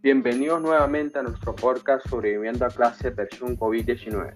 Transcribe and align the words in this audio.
Bienvenidos 0.00 0.62
nuevamente 0.62 1.18
a 1.18 1.24
nuestro 1.24 1.56
podcast 1.56 2.08
Sobreviviendo 2.08 2.64
a 2.64 2.68
clase 2.68 3.10
versión 3.10 3.58
COVID-19. 3.58 4.32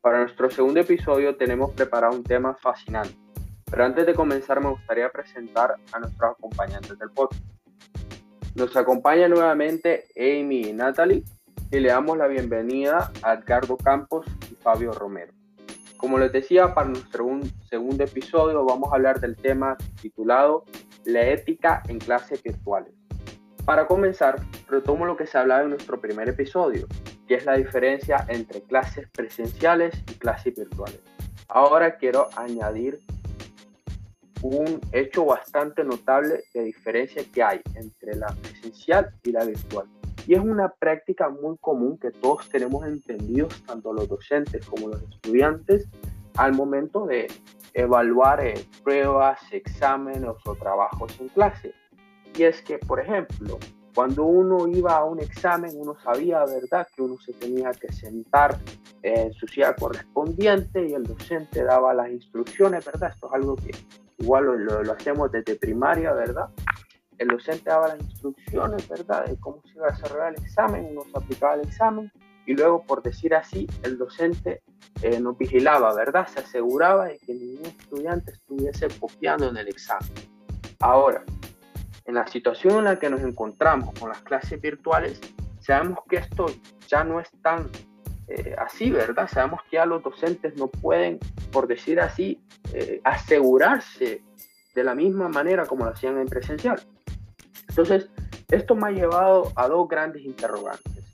Para 0.00 0.20
nuestro 0.20 0.50
segundo 0.50 0.80
episodio 0.80 1.36
tenemos 1.36 1.74
preparado 1.74 2.16
un 2.16 2.24
tema 2.24 2.54
fascinante, 2.54 3.14
pero 3.70 3.84
antes 3.84 4.06
de 4.06 4.14
comenzar 4.14 4.62
me 4.62 4.70
gustaría 4.70 5.10
presentar 5.10 5.74
a 5.92 6.00
nuestros 6.00 6.32
acompañantes 6.32 6.98
del 6.98 7.10
podcast. 7.10 7.44
Nos 8.54 8.74
acompaña 8.74 9.28
nuevamente 9.28 10.06
Amy 10.16 10.68
y 10.68 10.72
Natalie 10.72 11.24
y 11.70 11.78
le 11.78 11.90
damos 11.90 12.16
la 12.16 12.26
bienvenida 12.26 13.12
a 13.22 13.34
Edgardo 13.34 13.76
Campos 13.76 14.24
y 14.50 14.54
Fabio 14.54 14.92
Romero. 14.92 15.34
Como 15.98 16.18
les 16.18 16.32
decía, 16.32 16.72
para 16.72 16.88
nuestro 16.88 17.28
segundo 17.68 18.02
episodio 18.02 18.64
vamos 18.64 18.90
a 18.90 18.96
hablar 18.96 19.20
del 19.20 19.36
tema 19.36 19.76
titulado 20.00 20.64
La 21.04 21.28
ética 21.28 21.82
en 21.86 21.98
clases 21.98 22.42
virtuales. 22.42 22.94
Para 23.64 23.86
comenzar, 23.86 24.40
retomo 24.68 25.06
lo 25.06 25.16
que 25.16 25.26
se 25.26 25.38
hablaba 25.38 25.62
en 25.62 25.70
nuestro 25.70 26.00
primer 26.00 26.28
episodio, 26.28 26.88
que 27.28 27.36
es 27.36 27.44
la 27.44 27.54
diferencia 27.54 28.26
entre 28.28 28.60
clases 28.62 29.08
presenciales 29.10 29.94
y 30.10 30.14
clases 30.14 30.56
virtuales. 30.56 31.00
Ahora 31.46 31.96
quiero 31.96 32.28
añadir 32.34 33.00
un 34.42 34.80
hecho 34.90 35.24
bastante 35.26 35.84
notable 35.84 36.42
de 36.52 36.64
diferencia 36.64 37.22
que 37.32 37.40
hay 37.40 37.60
entre 37.76 38.16
la 38.16 38.34
presencial 38.42 39.14
y 39.22 39.30
la 39.30 39.44
virtual. 39.44 39.86
Y 40.26 40.34
es 40.34 40.40
una 40.40 40.68
práctica 40.68 41.28
muy 41.28 41.56
común 41.58 41.98
que 41.98 42.10
todos 42.10 42.48
tenemos 42.48 42.84
entendidos, 42.84 43.62
tanto 43.64 43.92
los 43.92 44.08
docentes 44.08 44.66
como 44.66 44.88
los 44.88 45.02
estudiantes, 45.02 45.88
al 46.36 46.52
momento 46.52 47.06
de 47.06 47.28
evaluar 47.74 48.44
eh, 48.44 48.54
pruebas, 48.82 49.40
exámenes 49.52 50.24
o 50.44 50.54
trabajos 50.56 51.16
en 51.20 51.28
clase. 51.28 51.74
Y 52.36 52.44
es 52.44 52.62
que, 52.62 52.78
por 52.78 53.00
ejemplo, 53.00 53.58
cuando 53.94 54.24
uno 54.24 54.68
iba 54.68 54.96
a 54.96 55.04
un 55.04 55.20
examen, 55.20 55.72
uno 55.74 55.96
sabía, 56.02 56.44
¿verdad?, 56.44 56.86
que 56.94 57.02
uno 57.02 57.18
se 57.18 57.32
tenía 57.34 57.70
que 57.72 57.92
sentar 57.92 58.58
en 59.02 59.32
su 59.34 59.46
silla 59.46 59.74
correspondiente 59.74 60.86
y 60.86 60.94
el 60.94 61.02
docente 61.02 61.62
daba 61.64 61.92
las 61.92 62.10
instrucciones, 62.10 62.84
¿verdad? 62.84 63.10
Esto 63.12 63.26
es 63.28 63.34
algo 63.34 63.56
que 63.56 63.72
igual 64.18 64.64
lo, 64.64 64.92
hacemos 64.92 65.30
desde 65.30 65.56
primaria, 65.56 66.12
¿verdad? 66.12 66.48
el 67.18 67.28
docente 67.28 67.70
daba 67.70 67.88
las 67.88 68.00
instrucciones, 68.00 68.88
¿verdad?, 68.88 69.26
de 69.26 69.36
cómo 69.38 69.62
se 69.64 69.76
iba 69.76 69.88
a 69.88 69.92
desarrollar 69.92 70.34
el 70.34 70.42
examen, 70.42 70.88
uno 70.90 71.02
se 71.04 71.18
aplicaba 71.18 71.54
el 71.54 71.60
examen 71.60 72.10
y 72.46 72.54
luego, 72.54 72.82
por 72.84 73.02
decir 73.02 73.34
así, 73.34 73.68
el 73.82 73.98
docente 73.98 74.62
eh, 75.02 75.20
nos 75.20 75.38
vigilaba, 75.38 75.94
¿verdad? 75.94 76.26
Se 76.26 76.40
aseguraba 76.40 77.06
de 77.06 77.18
que 77.18 77.34
ningún 77.34 77.66
estudiante 77.66 78.32
estuviese 78.32 78.88
copiando 78.98 79.48
en 79.48 79.56
el 79.56 79.68
examen. 79.68 80.10
Ahora, 80.80 81.24
en 82.04 82.14
la 82.14 82.26
situación 82.26 82.78
en 82.78 82.84
la 82.84 82.98
que 82.98 83.10
nos 83.10 83.20
encontramos 83.20 83.98
con 83.98 84.08
las 84.08 84.20
clases 84.22 84.60
virtuales, 84.60 85.20
sabemos 85.60 86.00
que 86.08 86.16
esto 86.16 86.46
ya 86.88 87.04
no 87.04 87.20
es 87.20 87.30
tan 87.42 87.70
eh, 88.28 88.54
así, 88.58 88.90
¿verdad? 88.90 89.28
Sabemos 89.28 89.60
que 89.68 89.76
ya 89.76 89.86
los 89.86 90.02
docentes 90.02 90.56
no 90.56 90.68
pueden, 90.68 91.18
por 91.50 91.66
decir 91.66 92.00
así, 92.00 92.40
eh, 92.72 93.00
asegurarse 93.04 94.22
de 94.74 94.84
la 94.84 94.94
misma 94.94 95.28
manera 95.28 95.66
como 95.66 95.84
lo 95.84 95.90
hacían 95.90 96.18
en 96.18 96.26
presencial. 96.26 96.80
Entonces, 97.68 98.08
esto 98.50 98.74
me 98.74 98.88
ha 98.88 98.90
llevado 98.90 99.52
a 99.56 99.68
dos 99.68 99.88
grandes 99.88 100.24
interrogantes. 100.24 101.04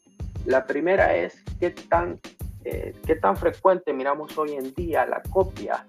La 0.44 0.66
primera 0.66 1.14
es 1.14 1.42
qué 1.60 1.70
tan, 1.70 2.20
eh, 2.64 2.94
qué 3.06 3.16
tan 3.16 3.36
frecuente 3.36 3.92
miramos 3.92 4.36
hoy 4.38 4.54
en 4.54 4.72
día 4.74 5.06
la 5.06 5.22
copia 5.22 5.84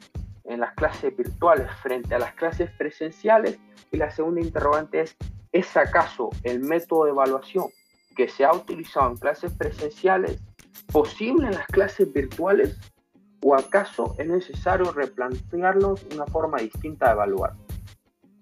en 0.49 0.59
las 0.59 0.73
clases 0.73 1.15
virtuales 1.15 1.69
frente 1.81 2.15
a 2.15 2.19
las 2.19 2.33
clases 2.33 2.69
presenciales. 2.71 3.59
Y 3.91 3.97
la 3.97 4.11
segunda 4.11 4.41
interrogante 4.41 5.01
es, 5.01 5.15
¿es 5.51 5.77
acaso 5.77 6.29
el 6.43 6.59
método 6.59 7.05
de 7.05 7.11
evaluación 7.11 7.67
que 8.15 8.27
se 8.27 8.43
ha 8.43 8.51
utilizado 8.51 9.11
en 9.11 9.17
clases 9.17 9.53
presenciales 9.53 10.41
posible 10.91 11.47
en 11.47 11.53
las 11.53 11.67
clases 11.67 12.11
virtuales? 12.11 12.77
¿O 13.41 13.55
acaso 13.55 14.15
es 14.17 14.27
necesario 14.27 14.91
replantearlos 14.91 16.05
una 16.13 16.25
forma 16.25 16.57
distinta 16.57 17.07
de 17.07 17.11
evaluar? 17.13 17.53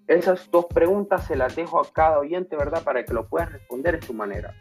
Esas 0.08 0.50
dos 0.50 0.64
preguntas 0.66 1.26
se 1.26 1.36
las 1.36 1.54
dejo 1.54 1.78
a 1.78 1.92
cada 1.92 2.18
oyente, 2.18 2.56
¿verdad? 2.56 2.82
Para 2.82 3.04
que 3.04 3.12
lo 3.12 3.28
puedan 3.28 3.52
responder 3.52 3.94
en 3.94 4.02
su 4.02 4.14
manera. 4.14 4.54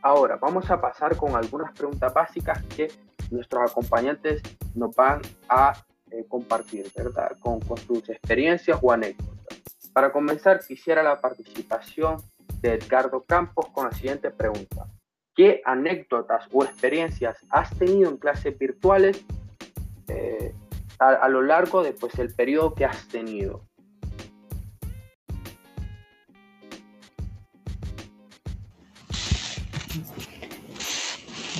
Ahora, 0.00 0.36
vamos 0.36 0.70
a 0.70 0.80
pasar 0.80 1.16
con 1.16 1.36
algunas 1.36 1.72
preguntas 1.72 2.12
básicas 2.14 2.62
que 2.74 2.88
nuestros 3.30 3.70
acompañantes 3.70 4.40
nos 4.74 4.94
van 4.96 5.20
a 5.48 5.74
eh, 6.10 6.24
compartir, 6.28 6.90
¿verdad? 6.96 7.36
Con, 7.40 7.60
con 7.60 7.76
sus 7.78 8.08
experiencias 8.08 8.78
o 8.80 8.92
anécdotas. 8.92 9.58
Para 9.92 10.12
comenzar, 10.12 10.60
quisiera 10.66 11.02
la 11.02 11.20
participación 11.20 12.22
de 12.60 12.74
Edgardo 12.74 13.24
Campos 13.24 13.68
con 13.72 13.86
la 13.86 13.92
siguiente 13.92 14.30
pregunta. 14.30 14.86
¿Qué 15.34 15.60
anécdotas 15.64 16.46
o 16.52 16.64
experiencias 16.64 17.38
has 17.50 17.70
tenido 17.78 18.10
en 18.10 18.16
clases 18.16 18.58
virtuales 18.58 19.24
eh, 20.08 20.54
a, 20.98 21.28
lo 21.28 21.42
largo 21.42 21.82
de 21.82 21.92
pues, 21.92 22.14
periodo 22.34 22.74
que 22.74 22.84
has 22.84 23.06
tenido? 23.08 23.66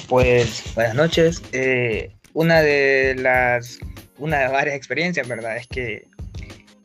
Pues 0.09 0.73
buenas 0.75 0.95
noches. 0.95 1.43
Eh, 1.53 2.15
una 2.33 2.61
de 2.61 3.17
las, 3.19 3.78
una 4.19 4.38
de 4.38 4.49
varias 4.49 4.77
experiencias, 4.77 5.27
¿verdad? 5.28 5.56
Es 5.56 5.66
que 5.66 6.06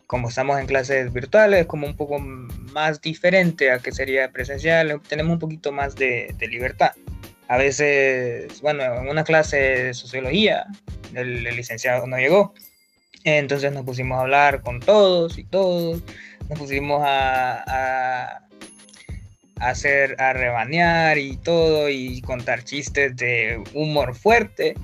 como 0.08 0.28
estamos 0.28 0.60
en 0.60 0.66
clases 0.66 1.14
virtuales, 1.14 1.62
es 1.62 1.68
como 1.68 1.88
un 1.88 1.96
poco 1.96 2.20
más 2.20 3.02
diferente 3.02 3.72
a 3.72 3.80
que 3.80 3.94
sería 3.94 4.30
presencial, 4.32 5.00
tenemos 5.08 5.34
un 5.34 5.40
poquito 5.40 5.72
más 5.72 5.96
de, 5.96 6.36
libertad. 6.50 6.92
A 7.48 7.58
veces, 7.58 8.62
bueno, 8.62 8.84
en 8.84 9.08
una 9.08 9.24
clase 9.24 9.58
de 9.58 9.94
sociología, 9.94 10.66
el, 11.14 11.44
licenciado 11.44 12.08
no 12.08 12.18
llegó, 12.18 12.54
entonces 13.24 13.72
nos 13.72 13.86
pusimos 13.86 14.18
a 14.18 14.22
hablar 14.22 14.62
con 14.62 14.82
todos 14.82 15.38
y 15.38 15.46
todos, 15.46 16.02
nos 16.50 16.60
pusimos 16.60 17.02
a 17.06 18.42
hacer, 19.62 20.20
a 20.20 20.34
rebanear 20.34 21.18
y 21.18 21.38
todo 21.38 21.90
y 21.90 22.22
contar 22.22 22.64
chistes 22.64 23.16
de 23.16 23.64
humor 23.74 24.16
fuerte. 24.16 24.76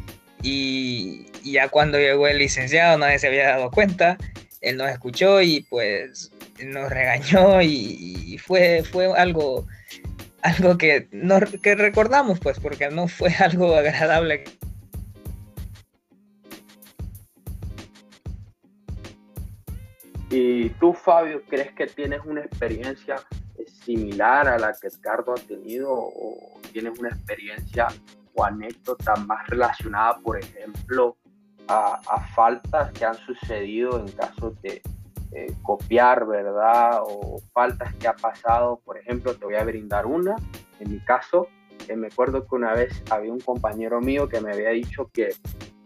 Y, 0.41 1.25
ya 1.43 1.69
cuando 1.69 1.97
llegó 1.97 2.27
el 2.27 2.39
licenciado 2.39 2.97
nadie 2.97 3.19
se 3.19 3.27
había 3.27 3.49
dado 3.49 3.71
cuenta, 3.71 4.17
él 4.61 4.77
nos 4.77 4.89
escuchó 4.89 5.41
y 5.41 5.61
pues 5.69 6.31
nos 6.63 6.89
regañó 6.89 7.61
y, 7.61 8.37
fue, 8.37 8.83
fue 8.83 9.11
algo, 9.17 9.65
algo 10.41 10.77
que, 10.77 11.07
que 11.61 11.75
recordamos 11.75 12.39
pues 12.39 12.59
porque 12.59 12.89
no 12.89 13.07
fue 13.07 13.33
algo 13.39 13.75
agradable. 13.75 14.43
¿Y 20.29 20.69
tú, 20.71 20.93
Fabio, 20.93 21.41
crees 21.47 21.71
que 21.71 21.87
tienes 21.87 22.19
una 22.25 22.41
experiencia 22.41 23.15
similar 23.85 24.47
a 24.47 24.59
la 24.59 24.73
que 24.73 24.87
Edgardo 24.87 25.33
ha 25.33 25.41
tenido 25.41 25.89
o 25.89 26.59
tienes 26.73 26.99
una 26.99 27.09
experiencia 27.09 27.87
o 28.37 28.43
anécdota 28.45 29.15
más 29.15 29.47
relacionada, 29.47 30.19
por 30.19 30.37
ejemplo, 30.37 31.17
a, 31.67 31.99
faltas 32.33 32.91
que 32.93 33.03
han 33.03 33.15
sucedido 33.15 33.99
en 33.99 34.09
caso 34.11 34.51
de 34.61 34.81
copiar, 35.61 36.25
¿verdad? 36.25 37.01
O 37.03 37.41
faltas 37.51 37.93
que 37.95 38.07
ha 38.07 38.15
pasado, 38.15 38.79
por 38.85 38.97
ejemplo, 38.97 39.35
te 39.35 39.43
voy 39.43 39.55
a 39.55 39.63
brindar 39.65 40.05
una. 40.05 40.35
En 40.79 40.91
mi 40.91 40.99
caso, 40.99 41.49
eh, 41.87 41.95
me 41.95 42.07
acuerdo 42.07 42.45
que 42.47 42.55
una 42.55 42.73
vez 42.73 43.01
había 43.09 43.31
un 43.31 43.39
compañero 43.39 44.01
mío 44.01 44.27
que 44.27 44.41
me 44.41 44.51
había 44.51 44.69
dicho 44.69 45.09
que 45.13 45.33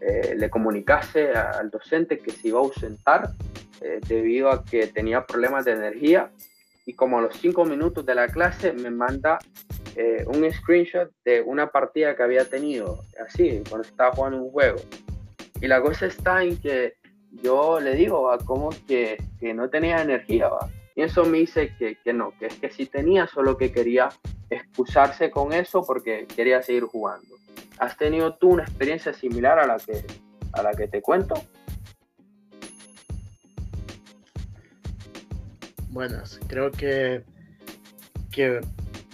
eh, 0.00 0.34
le 0.36 0.50
comunicase 0.50 1.32
al 1.32 1.70
docente 1.70 2.18
que 2.18 2.32
se 2.32 2.48
iba 2.48 2.58
a 2.58 2.62
ausentar 2.62 3.30
eh, 3.80 4.00
debido 4.06 4.50
a 4.50 4.64
que 4.64 4.88
tenía 4.88 5.26
problemas 5.26 5.64
de 5.64 5.72
energía 5.72 6.30
y 6.86 6.94
como 6.94 7.18
a 7.18 7.22
los 7.22 7.36
cinco 7.36 7.64
minutos 7.64 8.04
de 8.04 8.14
la 8.14 8.26
clase 8.28 8.72
me 8.72 8.90
manda 8.90 9.38
eh, 9.96 10.24
un 10.26 10.50
screenshot 10.50 11.10
de 11.24 11.42
una 11.42 11.70
partida 11.70 12.16
que 12.16 12.22
había 12.22 12.44
tenido, 12.44 13.00
así, 13.24 13.62
cuando 13.68 13.86
estaba 13.86 14.12
jugando 14.12 14.42
un 14.42 14.50
juego. 14.50 14.78
Y 15.60 15.66
la 15.68 15.80
cosa 15.80 16.06
está 16.06 16.42
en 16.42 16.56
que 16.56 16.94
yo 17.30 17.80
le 17.80 17.94
digo, 17.94 18.22
¿va? 18.22 18.38
como 18.38 18.70
que, 18.86 19.22
que, 19.40 19.54
no 19.54 19.70
tenía 19.70 20.02
energía, 20.02 20.48
¿va? 20.48 20.68
Y 20.94 21.02
eso 21.02 21.24
me 21.24 21.38
dice 21.38 21.74
que, 21.78 21.96
que, 21.96 22.12
no, 22.12 22.32
que 22.38 22.46
es 22.46 22.54
que 22.56 22.70
sí 22.70 22.86
tenía, 22.86 23.26
solo 23.26 23.56
que 23.56 23.72
quería 23.72 24.10
excusarse 24.50 25.30
con 25.30 25.52
eso 25.52 25.82
porque 25.86 26.26
quería 26.26 26.62
seguir 26.62 26.84
jugando. 26.84 27.36
¿Has 27.78 27.96
tenido 27.96 28.34
tú 28.34 28.50
una 28.50 28.64
experiencia 28.64 29.12
similar 29.14 29.58
a 29.58 29.66
la 29.66 29.78
que, 29.78 30.04
a 30.52 30.62
la 30.62 30.72
que 30.72 30.88
te 30.88 31.00
cuento? 31.00 31.34
buenas. 35.92 36.40
Creo 36.48 36.70
que, 36.72 37.22
que 38.30 38.60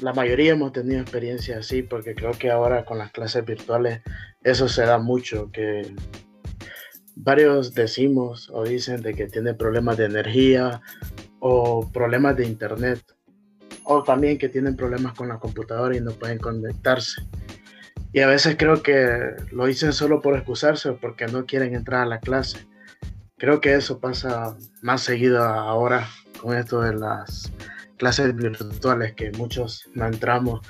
la 0.00 0.12
mayoría 0.12 0.52
hemos 0.52 0.72
tenido 0.72 1.00
experiencias 1.00 1.58
así, 1.58 1.82
porque 1.82 2.14
creo 2.14 2.32
que 2.32 2.50
ahora 2.50 2.84
con 2.84 2.98
las 2.98 3.10
clases 3.10 3.44
virtuales 3.44 4.00
eso 4.42 4.68
se 4.68 4.82
da 4.82 4.98
mucho, 4.98 5.50
que 5.50 5.92
varios 7.16 7.74
decimos 7.74 8.48
o 8.52 8.64
dicen 8.64 9.02
de 9.02 9.14
que 9.14 9.26
tienen 9.26 9.56
problemas 9.56 9.96
de 9.96 10.04
energía 10.04 10.80
o 11.40 11.90
problemas 11.92 12.36
de 12.36 12.46
internet 12.46 13.00
o 13.84 14.02
también 14.02 14.38
que 14.38 14.48
tienen 14.48 14.76
problemas 14.76 15.14
con 15.14 15.28
la 15.28 15.38
computadora 15.38 15.96
y 15.96 16.00
no 16.00 16.12
pueden 16.12 16.38
conectarse. 16.38 17.22
Y 18.12 18.20
a 18.20 18.26
veces 18.26 18.56
creo 18.58 18.82
que 18.82 19.34
lo 19.50 19.66
dicen 19.66 19.92
solo 19.92 20.20
por 20.20 20.36
excusarse 20.36 20.90
o 20.90 20.98
porque 20.98 21.26
no 21.26 21.46
quieren 21.46 21.74
entrar 21.74 22.02
a 22.02 22.06
la 22.06 22.20
clase. 22.20 22.66
Creo 23.36 23.60
que 23.60 23.74
eso 23.74 23.98
pasa 23.98 24.56
más 24.82 25.02
seguido 25.02 25.42
ahora 25.42 26.08
con 26.40 26.56
esto 26.56 26.80
de 26.80 26.94
las 26.94 27.52
clases 27.98 28.34
virtuales, 28.34 29.14
que 29.14 29.30
muchos 29.32 29.88
no 29.94 30.06
entramos 30.06 30.60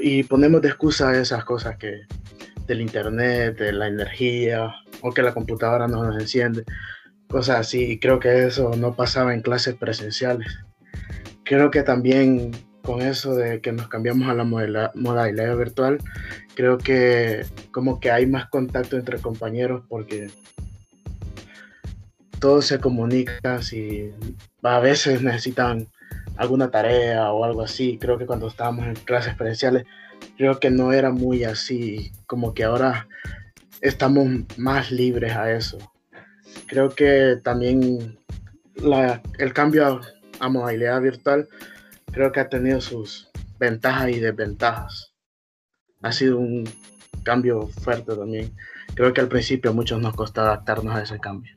y 0.00 0.22
ponemos 0.24 0.62
de 0.62 0.68
excusa 0.68 1.18
esas 1.18 1.44
cosas 1.44 1.76
que 1.76 2.02
del 2.66 2.80
internet, 2.80 3.58
de 3.58 3.72
la 3.72 3.88
energía 3.88 4.74
o 5.02 5.12
que 5.12 5.22
la 5.22 5.34
computadora 5.34 5.86
no 5.86 6.02
nos 6.04 6.20
enciende, 6.20 6.64
cosas 7.28 7.60
así. 7.60 7.92
Y 7.92 7.98
creo 7.98 8.18
que 8.18 8.46
eso 8.46 8.72
no 8.76 8.94
pasaba 8.94 9.34
en 9.34 9.42
clases 9.42 9.74
presenciales. 9.74 10.48
Creo 11.44 11.70
que 11.70 11.82
también 11.82 12.50
con 12.82 13.02
eso 13.02 13.34
de 13.34 13.60
que 13.60 13.72
nos 13.72 13.88
cambiamos 13.88 14.28
a 14.28 14.34
la 14.34 14.44
modalidad 14.94 15.56
virtual, 15.56 15.98
creo 16.54 16.78
que 16.78 17.44
como 17.72 17.98
que 18.00 18.10
hay 18.10 18.26
más 18.26 18.48
contacto 18.48 18.96
entre 18.96 19.18
compañeros 19.18 19.82
porque 19.88 20.30
todos 22.38 22.66
se 22.66 22.78
comunican 22.78 23.62
si 23.62 24.12
a 24.62 24.78
veces 24.78 25.22
necesitan 25.22 25.88
alguna 26.36 26.70
tarea 26.70 27.32
o 27.32 27.44
algo 27.44 27.62
así. 27.62 27.98
Creo 27.98 28.18
que 28.18 28.26
cuando 28.26 28.48
estábamos 28.48 28.86
en 28.86 28.94
clases 28.94 29.34
presenciales, 29.34 29.84
creo 30.36 30.58
que 30.60 30.70
no 30.70 30.92
era 30.92 31.10
muy 31.10 31.44
así, 31.44 32.12
como 32.26 32.54
que 32.54 32.64
ahora 32.64 33.08
estamos 33.80 34.26
más 34.56 34.90
libres 34.90 35.34
a 35.34 35.52
eso. 35.52 35.78
Creo 36.66 36.90
que 36.90 37.38
también 37.42 38.18
el 39.38 39.52
cambio 39.52 40.00
a 40.40 40.48
modalidad 40.48 41.00
virtual 41.00 41.48
creo 42.12 42.32
que 42.32 42.40
ha 42.40 42.48
tenido 42.48 42.80
sus 42.80 43.30
ventajas 43.58 44.10
y 44.10 44.20
desventajas. 44.20 45.12
Ha 46.02 46.12
sido 46.12 46.38
un 46.38 46.68
cambio 47.22 47.68
fuerte 47.68 48.14
también. 48.14 48.54
Creo 48.94 49.12
que 49.12 49.20
al 49.20 49.28
principio 49.28 49.70
a 49.70 49.74
muchos 49.74 50.00
nos 50.00 50.14
costó 50.14 50.42
adaptarnos 50.42 50.94
a 50.94 51.02
ese 51.02 51.18
cambio. 51.18 51.55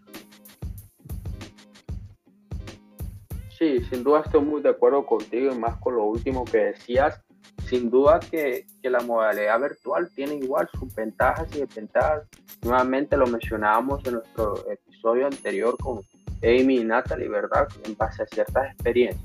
Sin 3.89 4.03
duda 4.03 4.21
estoy 4.25 4.41
muy 4.41 4.61
de 4.61 4.69
acuerdo 4.69 5.05
contigo 5.05 5.51
y 5.53 5.57
más 5.57 5.77
con 5.77 5.95
lo 5.95 6.05
último 6.05 6.45
que 6.45 6.57
decías. 6.57 7.21
Sin 7.67 7.89
duda 7.89 8.19
que, 8.19 8.65
que 8.81 8.89
la 8.89 8.99
modalidad 8.99 9.59
virtual 9.59 10.09
tiene 10.13 10.35
igual 10.35 10.67
sus 10.77 10.93
ventajas 10.93 11.47
y 11.55 11.59
desventajas. 11.59 12.27
Nuevamente 12.61 13.15
lo 13.17 13.27
mencionábamos 13.27 14.05
en 14.05 14.15
nuestro 14.15 14.69
episodio 14.69 15.27
anterior 15.27 15.77
con 15.77 16.01
Amy 16.43 16.77
y 16.77 16.83
Natalie, 16.83 17.29
¿verdad? 17.29 17.67
En 17.85 17.95
base 17.95 18.23
a 18.23 18.25
ciertas 18.27 18.73
experiencias. 18.73 19.23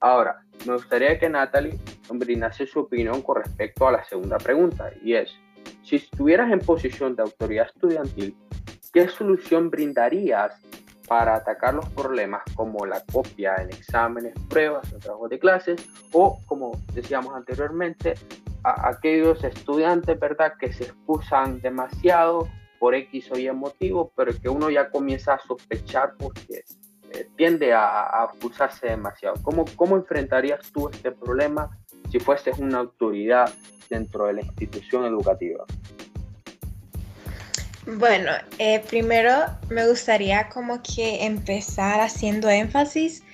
Ahora, 0.00 0.42
me 0.66 0.74
gustaría 0.74 1.18
que 1.18 1.28
Natalie 1.28 1.78
brindase 2.10 2.66
su 2.66 2.80
opinión 2.80 3.22
con 3.22 3.36
respecto 3.36 3.86
a 3.86 3.92
la 3.92 4.04
segunda 4.04 4.38
pregunta, 4.38 4.90
y 5.02 5.14
es, 5.14 5.32
si 5.82 5.96
estuvieras 5.96 6.50
en 6.52 6.60
posición 6.60 7.16
de 7.16 7.22
autoridad 7.22 7.66
estudiantil, 7.66 8.36
¿qué 8.92 9.08
solución 9.08 9.70
brindarías 9.70 10.60
para 11.08 11.36
atacar 11.36 11.74
los 11.74 11.88
problemas 11.90 12.42
como 12.54 12.86
la 12.86 13.02
copia 13.12 13.56
en 13.56 13.70
exámenes, 13.70 14.34
pruebas, 14.48 14.88
trabajos 15.00 15.30
de 15.30 15.38
clases 15.38 15.88
o, 16.12 16.38
como 16.46 16.72
decíamos 16.92 17.34
anteriormente, 17.34 18.14
aquellos 18.64 19.42
estudiantes, 19.42 20.18
¿verdad?, 20.18 20.54
que 20.58 20.72
se 20.72 20.84
excusan 20.84 21.60
demasiado 21.60 22.48
por 22.78 22.94
X 22.94 23.30
o 23.32 23.38
Y 23.38 23.50
motivo, 23.52 24.12
pero 24.16 24.32
que 24.40 24.48
uno 24.48 24.70
ya 24.70 24.90
comienza 24.90 25.34
a 25.34 25.38
sospechar 25.38 26.14
porque 26.18 26.64
eh, 27.10 27.28
tiende 27.36 27.72
a, 27.72 28.22
a 28.22 28.24
expulsarse 28.26 28.88
demasiado. 28.88 29.36
¿Cómo, 29.42 29.64
¿Cómo 29.76 29.96
enfrentarías 29.96 30.60
tú 30.72 30.88
este 30.88 31.12
problema 31.12 31.78
si 32.10 32.18
fueses 32.18 32.58
una 32.58 32.78
autoridad 32.78 33.52
dentro 33.88 34.26
de 34.26 34.34
la 34.34 34.40
institución 34.42 35.04
educativa? 35.04 35.64
Bueno, 37.84 38.30
eh, 38.58 38.78
primero 38.88 39.32
me 39.68 39.88
gustaría 39.88 40.48
como 40.48 40.80
que 40.82 41.24
empezar 41.24 42.00
haciendo 42.00 42.48
énfasis 42.48 43.24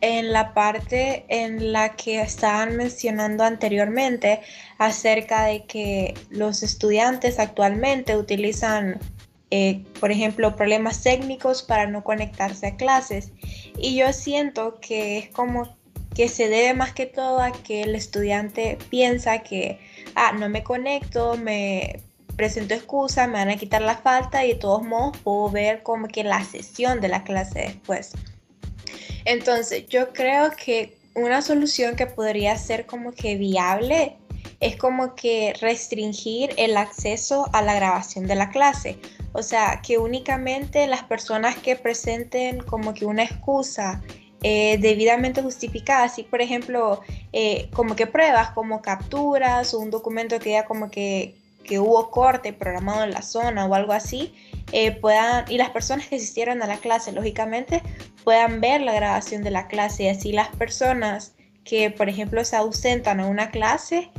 en 0.00 0.32
la 0.32 0.54
parte 0.54 1.26
en 1.28 1.72
la 1.72 1.94
que 1.94 2.22
estaban 2.22 2.74
mencionando 2.76 3.44
anteriormente 3.44 4.40
acerca 4.78 5.44
de 5.44 5.66
que 5.66 6.14
los 6.30 6.62
estudiantes 6.62 7.38
actualmente 7.38 8.16
utilizan, 8.16 8.98
eh, 9.50 9.84
por 10.00 10.10
ejemplo, 10.10 10.56
problemas 10.56 11.02
técnicos 11.02 11.62
para 11.62 11.86
no 11.86 12.02
conectarse 12.02 12.68
a 12.68 12.76
clases. 12.76 13.32
Y 13.76 13.94
yo 13.94 14.14
siento 14.14 14.78
que 14.80 15.18
es 15.18 15.28
como 15.28 15.76
que 16.14 16.28
se 16.28 16.48
debe 16.48 16.72
más 16.72 16.94
que 16.94 17.04
todo 17.04 17.40
a 17.40 17.52
que 17.52 17.82
el 17.82 17.94
estudiante 17.94 18.78
piensa 18.88 19.42
que, 19.42 19.78
ah, 20.14 20.32
no 20.32 20.48
me 20.48 20.62
conecto, 20.62 21.36
me 21.36 22.07
presento 22.38 22.72
excusa, 22.72 23.26
me 23.26 23.34
van 23.34 23.50
a 23.50 23.56
quitar 23.56 23.82
la 23.82 23.96
falta 23.96 24.46
y 24.46 24.52
de 24.52 24.54
todos 24.54 24.82
modos 24.84 25.18
puedo 25.18 25.50
ver 25.50 25.82
como 25.82 26.06
que 26.06 26.22
la 26.22 26.42
sesión 26.44 27.00
de 27.00 27.08
la 27.08 27.24
clase 27.24 27.58
después. 27.58 28.12
Entonces, 29.24 29.86
yo 29.88 30.12
creo 30.12 30.52
que 30.52 30.96
una 31.14 31.42
solución 31.42 31.96
que 31.96 32.06
podría 32.06 32.56
ser 32.56 32.86
como 32.86 33.12
que 33.12 33.36
viable 33.36 34.16
es 34.60 34.76
como 34.76 35.16
que 35.16 35.52
restringir 35.60 36.54
el 36.56 36.76
acceso 36.76 37.48
a 37.52 37.60
la 37.60 37.74
grabación 37.74 38.28
de 38.28 38.36
la 38.36 38.50
clase. 38.50 38.98
O 39.32 39.42
sea, 39.42 39.82
que 39.84 39.98
únicamente 39.98 40.86
las 40.86 41.02
personas 41.02 41.56
que 41.56 41.74
presenten 41.74 42.60
como 42.60 42.94
que 42.94 43.04
una 43.04 43.24
excusa 43.24 44.00
eh, 44.44 44.78
debidamente 44.78 45.42
justificada, 45.42 46.04
así 46.04 46.22
por 46.22 46.40
ejemplo, 46.40 47.00
eh, 47.32 47.68
como 47.72 47.96
que 47.96 48.06
pruebas, 48.06 48.50
como 48.50 48.80
capturas 48.80 49.74
o 49.74 49.80
un 49.80 49.90
documento 49.90 50.38
que 50.38 50.52
ya 50.52 50.64
como 50.64 50.88
que 50.88 51.34
que 51.68 51.78
hubo 51.78 52.10
corte 52.10 52.52
programado 52.52 53.04
en 53.04 53.10
la 53.10 53.22
zona 53.22 53.66
o 53.66 53.74
algo 53.74 53.92
así, 53.92 54.34
eh, 54.72 54.92
puedan, 54.92 55.44
y 55.48 55.58
las 55.58 55.70
personas 55.70 56.08
que 56.08 56.16
asistieron 56.16 56.62
a 56.62 56.66
la 56.66 56.78
clase, 56.78 57.12
lógicamente, 57.12 57.82
puedan 58.24 58.60
ver 58.60 58.80
la 58.80 58.94
grabación 58.94 59.44
de 59.44 59.50
la 59.50 59.68
clase. 59.68 60.04
Y 60.04 60.08
así 60.08 60.32
las 60.32 60.48
personas 60.48 61.34
que, 61.64 61.90
por 61.90 62.08
ejemplo, 62.08 62.42
se 62.44 62.56
ausentan 62.56 63.20
a 63.20 63.26
una 63.26 63.50
clase, 63.50 64.10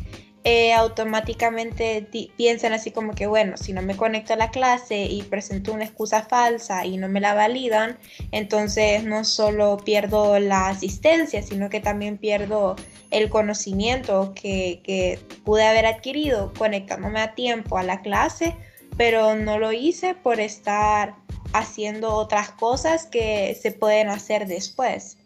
eh, 0.46 0.74
automáticamente 0.74 2.08
piensan 2.38 2.72
así 2.72 2.92
como 2.92 3.14
que, 3.14 3.28
bueno, 3.28 3.58
si 3.58 3.74
no 3.74 3.82
me 3.82 3.98
conecto 3.98 4.34
a 4.34 4.38
la 4.38 4.52
clase 4.52 5.04
y 5.04 5.22
presento 5.24 5.74
una 5.74 5.84
excusa 5.84 6.22
falsa 6.22 6.86
y 6.86 6.98
no 6.98 7.10
me 7.10 7.20
la 7.20 7.34
validan, 7.34 7.98
entonces 8.32 9.04
no 9.04 9.26
solo 9.26 9.78
pierdo 9.78 10.40
la 10.40 10.70
asistencia, 10.70 11.42
sino 11.44 11.70
que 11.70 11.82
también 11.82 12.18
pierdo 12.18 12.78
el 13.12 13.30
conocimiento 13.30 14.34
que, 14.34 14.82
que 14.84 15.20
pude 15.44 15.68
haber 15.68 15.86
adquirido 15.86 16.54
conectándome 16.58 17.20
a 17.20 17.36
tiempo 17.36 17.78
a 17.78 17.84
la 17.84 18.02
clase, 18.02 18.56
pero 18.96 19.36
no 19.36 19.60
lo 19.60 19.74
hice 19.74 20.14
por 20.14 20.40
estar 20.40 21.16
haciendo 21.52 22.14
otras 22.14 22.50
cosas 22.52 23.06
que 23.08 23.58
se 23.62 23.72
pueden 23.72 24.08
hacer 24.08 24.48
después. 24.48 25.18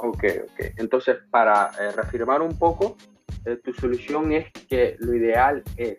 Ok, 0.00 0.24
ok. 0.44 0.60
Entonces, 0.76 1.16
para 1.30 1.70
eh, 1.80 1.92
reafirmar 1.92 2.42
un 2.42 2.56
poco, 2.58 2.96
eh, 3.44 3.56
tu 3.56 3.72
solución 3.74 4.32
es 4.32 4.46
que 4.68 4.96
lo 5.00 5.14
ideal 5.14 5.62
es 5.76 5.98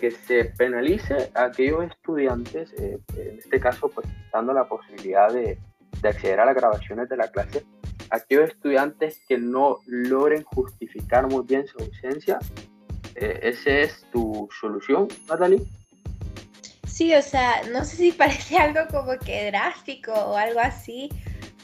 que 0.00 0.10
se 0.10 0.46
penalice 0.46 1.30
a 1.34 1.44
aquellos 1.44 1.84
estudiantes, 1.84 2.72
eh, 2.74 2.98
en 3.16 3.38
este 3.38 3.60
caso, 3.60 3.88
pues 3.88 4.06
dando 4.32 4.52
la 4.52 4.68
posibilidad 4.68 5.32
de, 5.32 5.58
de 6.00 6.08
acceder 6.08 6.40
a 6.40 6.46
las 6.46 6.54
grabaciones 6.54 7.08
de 7.08 7.16
la 7.16 7.28
clase, 7.28 7.64
aquellos 8.10 8.50
estudiantes 8.50 9.20
que 9.28 9.38
no 9.38 9.78
logren 9.86 10.42
justificar 10.42 11.28
muy 11.28 11.44
bien 11.44 11.66
su 11.66 11.78
ausencia. 11.78 12.38
Eh, 13.14 13.40
¿Esa 13.42 13.70
es 13.70 14.04
tu 14.12 14.48
solución, 14.60 15.08
Natalie? 15.28 15.62
Sí, 16.86 17.14
o 17.14 17.22
sea, 17.22 17.62
no 17.72 17.84
sé 17.84 17.96
si 17.96 18.12
parece 18.24 18.58
algo 18.58 18.80
como 18.90 19.18
que 19.18 19.46
drástico 19.46 20.12
o 20.12 20.36
algo 20.36 20.60
así, 20.60 21.08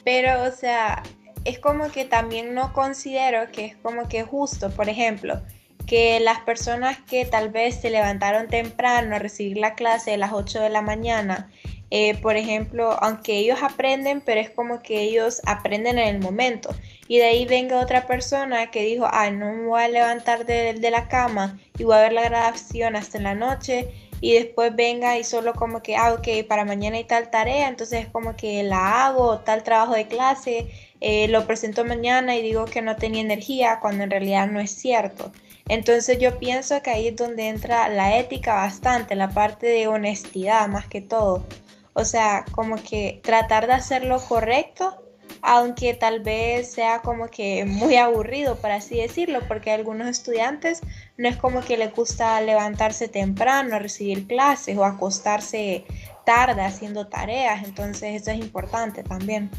pero, 0.05 0.45
o 0.45 0.51
sea, 0.51 1.03
es 1.47 1.59
como 1.59 1.91
que 1.91 2.05
también 2.05 2.55
no 2.55 2.73
considero 2.73 3.51
que 3.53 3.65
es 3.67 3.77
como 3.77 4.09
que 4.09 4.23
justo, 4.23 4.71
por 4.71 4.89
ejemplo, 4.89 5.41
que 5.87 6.19
las 6.21 6.41
personas 6.41 6.99
que 7.09 7.25
tal 7.25 7.51
vez 7.51 7.81
se 7.81 7.91
levantaron 7.91 8.49
temprano 8.49 9.17
a 9.17 9.19
recibir 9.19 9.59
la 9.59 9.75
clase 9.75 10.15
a 10.15 10.17
las 10.17 10.33
8 10.33 10.61
de 10.61 10.71
la 10.71 10.83
mañana 10.83 11.49
eh, 11.91 12.17
por 12.21 12.37
ejemplo, 12.37 12.97
aunque 13.01 13.39
ellos 13.39 13.63
aprenden, 13.63 14.21
pero 14.21 14.41
es 14.41 14.51
como 14.51 14.83
que 14.83 15.03
ellos 15.03 15.41
aprenden 15.47 15.99
en 15.99 16.17
el 16.17 16.21
momento. 16.21 16.75
Y 17.07 17.19
de 17.19 17.27
ahí 17.27 17.47
venga 17.47 17.81
otra 17.81 18.07
persona 18.07 18.71
que 18.71 18.83
dijo, 18.83 19.07
ah, 19.11 19.31
no 19.31 19.53
me 19.53 19.67
voy 19.67 19.83
a 19.83 19.89
levantar 19.89 20.47
de, 20.47 20.75
de 20.75 20.91
la 20.91 21.07
cama 21.09 21.59
y 21.79 21.85
voy 21.85 21.95
a 21.97 22.01
ver 22.01 22.13
la 22.13 22.25
grabación 22.25 22.97
hasta 22.97 23.21
la 23.21 23.35
noche. 23.35 23.89
Y 24.21 24.33
después 24.33 24.75
venga 24.75 25.19
y 25.19 25.25
solo 25.25 25.53
como 25.55 25.83
que, 25.83 25.97
ah, 25.97 26.15
ok, 26.15 26.47
para 26.49 26.65
mañana 26.65 26.97
hay 26.97 27.05
tal 27.05 27.31
tarea, 27.31 27.69
entonces 27.69 28.07
es 28.07 28.09
como 28.09 28.35
que 28.35 28.63
la 28.63 29.07
hago, 29.07 29.41
tal 29.41 29.63
trabajo 29.63 29.95
de 29.95 30.09
clase, 30.09 30.69
eh, 31.01 31.29
lo 31.29 31.47
presento 31.47 31.85
mañana 31.85 32.37
y 32.37 32.43
digo 32.43 32.65
que 32.65 32.83
no 32.83 32.97
tenía 32.97 33.23
energía, 33.23 33.79
cuando 33.81 34.05
en 34.05 34.11
realidad 34.11 34.49
no 34.49 34.61
es 34.61 34.71
cierto. 34.71 35.33
Entonces 35.69 36.19
yo 36.19 36.39
pienso 36.39 36.81
que 36.83 36.91
ahí 36.91 37.09
es 37.09 37.17
donde 37.17 37.49
entra 37.49 37.89
la 37.89 38.19
ética 38.19 38.55
bastante, 38.55 39.15
la 39.15 39.31
parte 39.31 39.67
de 39.67 39.89
honestidad 39.89 40.69
más 40.69 40.87
que 40.87 41.01
todo. 41.01 41.45
O 41.93 42.05
sea, 42.05 42.45
como 42.53 42.77
que 42.77 43.21
tratar 43.23 43.67
de 43.67 43.73
hacer 43.75 44.05
lo 44.05 44.21
correcto 44.21 45.03
aunque 45.43 45.95
tal 45.95 46.21
vez 46.21 46.73
sea 46.73 47.03
como 47.03 47.29
que 47.29 47.65
muy 47.65 47.97
aburrido, 47.97 48.57
por 48.57 48.73
así 48.73 48.97
decirlo, 48.97 49.41
porque 49.47 49.71
a 49.71 49.75
algunos 49.75 50.09
estudiantes 50.09 50.81
no 51.17 51.29
es 51.29 51.37
como 51.37 51.61
que 51.61 51.77
les 51.77 51.95
gusta 51.95 52.41
levantarse 52.41 53.09
temprano, 53.09 53.79
recibir 53.79 54.27
clases 54.27 54.77
o 54.77 54.85
acostarse 54.85 55.85
tarde 56.25 56.63
haciendo 56.63 57.07
tareas, 57.07 57.65
entonces 57.65 58.21
eso 58.23 58.33
es 58.33 58.39
importante 58.39 59.05
también. 59.05 59.51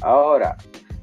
Ahora, 0.00 0.56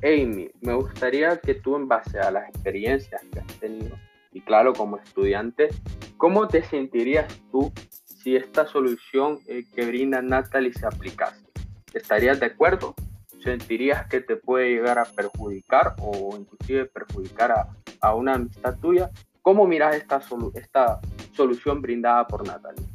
Amy, 0.03 0.49
me 0.61 0.73
gustaría 0.73 1.37
que 1.37 1.55
tú 1.55 1.75
en 1.75 1.87
base 1.87 2.19
a 2.19 2.31
las 2.31 2.49
experiencias 2.49 3.21
que 3.31 3.39
has 3.39 3.59
tenido, 3.59 3.95
y 4.31 4.41
claro, 4.41 4.73
como 4.73 4.97
estudiante, 4.97 5.69
¿cómo 6.17 6.47
te 6.47 6.63
sentirías 6.63 7.27
tú 7.51 7.71
si 8.05 8.35
esta 8.35 8.65
solución 8.65 9.39
eh, 9.47 9.65
que 9.73 9.85
brinda 9.85 10.21
Natalie 10.21 10.73
se 10.73 10.85
aplicase? 10.85 11.45
¿Estarías 11.93 12.39
de 12.39 12.47
acuerdo? 12.47 12.95
¿Sentirías 13.43 14.07
que 14.07 14.21
te 14.21 14.35
puede 14.35 14.69
llegar 14.69 14.99
a 14.99 15.05
perjudicar 15.05 15.95
o 15.99 16.35
inclusive 16.35 16.85
perjudicar 16.85 17.51
a, 17.51 17.67
a 18.01 18.15
una 18.15 18.33
amistad 18.33 18.77
tuya? 18.79 19.11
¿Cómo 19.41 19.65
miras 19.65 19.95
esta, 19.95 20.19
esta 20.55 20.99
solución 21.33 21.81
brindada 21.81 22.27
por 22.27 22.45
Natalie? 22.45 22.86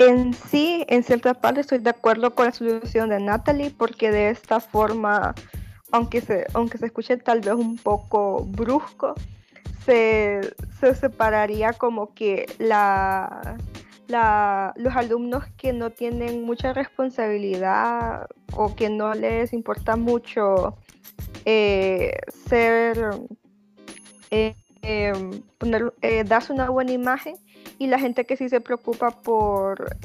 En 0.00 0.32
sí, 0.32 0.86
en 0.88 1.02
cierta 1.02 1.34
parte 1.34 1.60
estoy 1.60 1.76
de 1.76 1.90
acuerdo 1.90 2.34
con 2.34 2.46
la 2.46 2.52
solución 2.52 3.10
de 3.10 3.20
Natalie 3.20 3.70
porque 3.70 4.10
de 4.10 4.30
esta 4.30 4.58
forma, 4.58 5.34
aunque 5.92 6.22
se, 6.22 6.46
aunque 6.54 6.78
se 6.78 6.86
escuche 6.86 7.18
tal 7.18 7.40
vez 7.40 7.52
un 7.52 7.76
poco 7.76 8.46
brusco, 8.46 9.14
se, 9.84 10.54
se 10.80 10.94
separaría 10.94 11.74
como 11.74 12.14
que 12.14 12.46
la, 12.56 13.58
los 14.76 14.96
alumnos 14.96 15.44
que 15.58 15.74
no 15.74 15.90
tienen 15.90 16.44
mucha 16.44 16.72
responsabilidad 16.72 18.26
o 18.56 18.74
que 18.74 18.88
no 18.88 19.12
les 19.12 19.52
importa 19.52 19.96
mucho 19.96 20.78
eh, 21.44 22.16
ser, 22.48 23.10
eh, 24.30 24.54
eh, 24.80 26.24
darse 26.24 26.54
una 26.54 26.70
buena 26.70 26.92
imagen 26.92 27.36
y 27.78 27.86
la 27.86 27.98
gente 27.98 28.24
que 28.24 28.36
sí 28.36 28.48
se 28.48 28.60
preocupa 28.60 29.10
por, 29.10 29.96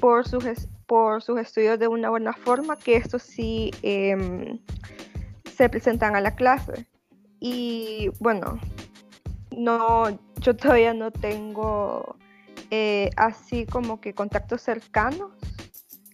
por, 0.00 0.28
sus, 0.28 0.44
por 0.86 1.22
sus 1.22 1.38
estudios 1.38 1.78
de 1.78 1.88
una 1.88 2.10
buena 2.10 2.32
forma, 2.32 2.76
que 2.76 2.96
estos 2.96 3.22
sí 3.22 3.70
em, 3.82 4.58
se 5.56 5.68
presentan 5.68 6.16
a 6.16 6.20
la 6.20 6.34
clase. 6.34 6.86
Y 7.40 8.10
bueno, 8.20 8.58
no, 9.56 10.18
yo 10.40 10.56
todavía 10.56 10.94
no 10.94 11.10
tengo 11.10 12.16
eh, 12.70 13.10
así 13.16 13.64
como 13.66 14.00
que 14.00 14.12
contactos 14.12 14.62
cercanos 14.62 15.32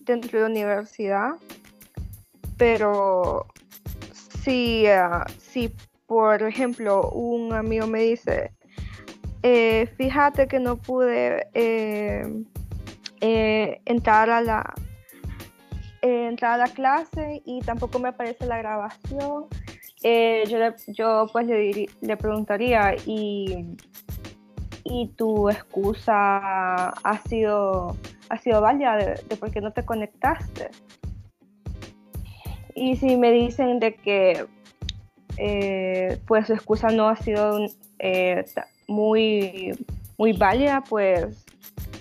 dentro 0.01 0.39
de 0.39 0.45
la 0.45 0.51
universidad, 0.51 1.33
pero 2.57 3.47
si, 4.43 4.87
ah, 4.87 5.27
si 5.39 5.75
por 6.07 6.43
ejemplo 6.43 7.11
un 7.11 7.53
amigo 7.53 7.87
me 7.87 8.03
dice, 8.03 8.53
eh, 9.45 9.87
fíjate 9.97 10.49
que 10.49 10.59
no 10.59 10.77
pude 10.77 11.47
eh, 11.55 12.45
entrar 13.85 14.31
a 14.31 14.41
la 14.41 14.75
entrar 16.03 16.61
a 16.61 16.67
la 16.67 16.73
clase 16.73 17.41
y 17.47 17.61
tampoco 17.61 17.99
me 17.99 18.09
aparece 18.09 18.47
la 18.47 18.59
grabación. 18.59 19.47
yo, 20.03 20.59
yo 20.89 21.27
pues 21.33 21.47
le, 21.47 21.89
le 22.01 22.17
preguntaría 22.17 22.97
y 23.07 23.77
y 24.85 25.09
tu 25.17 25.49
excusa 25.49 26.89
ha 26.89 27.19
sido, 27.27 27.97
ha 28.29 28.39
sido 28.39 28.61
válida 28.61 28.97
de, 28.97 29.37
por 29.37 29.51
qué 29.51 29.61
no 29.61 29.73
te 29.73 29.85
conectaste. 29.85 30.71
Y 32.75 32.97
si 32.97 33.17
me 33.17 33.33
dicen 33.33 33.81
de 33.81 33.95
que 33.95 34.47
eh, 35.39 36.21
pues 36.27 36.47
su 36.47 36.53
excusa 36.53 36.89
no 36.89 37.09
ha 37.09 37.17
sido 37.17 37.59
eh, 37.99 38.45
muy, 38.87 39.73
muy 40.17 40.33
válida, 40.33 40.83
pues 40.89 41.45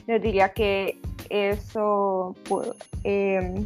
les 0.08 0.22
diría 0.22 0.50
que 0.50 1.00
eso 1.30 2.36
em, 3.04 3.66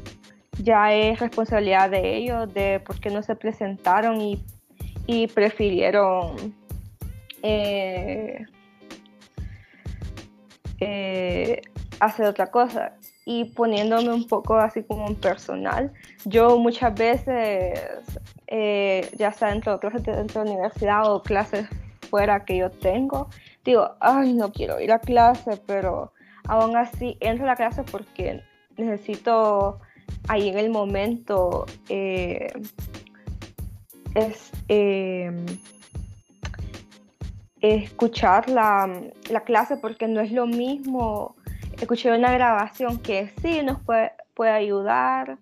ya 0.62 0.94
es 0.94 1.20
responsabilidad 1.20 1.90
de 1.90 2.18
ellos, 2.18 2.54
de 2.54 2.80
por 2.80 3.00
qué 3.00 3.10
no 3.10 3.22
se 3.24 3.36
presentaron 3.36 4.22
y, 4.22 4.44
prefirieron 5.34 6.54
eh, 7.42 8.46
eh, 10.80 11.62
hacer 12.00 12.26
otra 12.26 12.48
cosa. 12.48 12.94
Y 13.26 13.46
poniéndome 13.46 14.14
un 14.14 14.28
poco 14.28 14.56
así 14.56 14.84
como 14.84 15.08
en 15.08 15.16
personal, 15.16 15.92
yo 16.26 16.58
muchas 16.58 16.94
veces, 16.94 17.80
eh, 18.48 19.10
ya 19.18 19.32
sea 19.32 19.50
dentro 19.50 19.74
de 19.74 19.80
clases 19.80 20.04
dentro 20.04 20.44
de 20.44 20.52
universidad 20.52 21.12
o 21.12 21.22
clases 21.22 21.68
fuera 22.10 22.46
que 22.46 22.58
yo 22.58 22.72
tengo, 22.72 23.30
digo, 23.64 23.96
ay, 24.00 24.34
no 24.34 24.52
quiero 24.52 24.80
ir 24.80 24.92
a 24.92 25.00
clase, 25.00 25.60
pero 25.66 26.14
aún 26.48 26.76
así 26.76 27.18
entro 27.20 27.46
a 27.46 27.50
la 27.50 27.56
clase 27.56 27.84
porque 27.84 28.42
necesito 28.78 29.80
ahí 30.28 30.50
en 30.50 30.58
el 30.58 30.70
momento 30.70 31.66
eh, 31.90 32.52
es, 34.16 34.52
escuchar 37.62 38.50
la, 38.50 38.90
clase 39.46 39.78
porque 39.78 40.08
no 40.08 40.22
es 40.22 40.32
lo 40.32 40.46
mismo 40.46 41.36
escuchar 41.80 42.18
una 42.18 42.32
grabación 42.32 43.00
que 43.00 43.32
sí 43.42 43.62
nos 43.64 43.80
puede, 43.82 44.12
puede 44.34 44.52
ayudar 44.52 45.38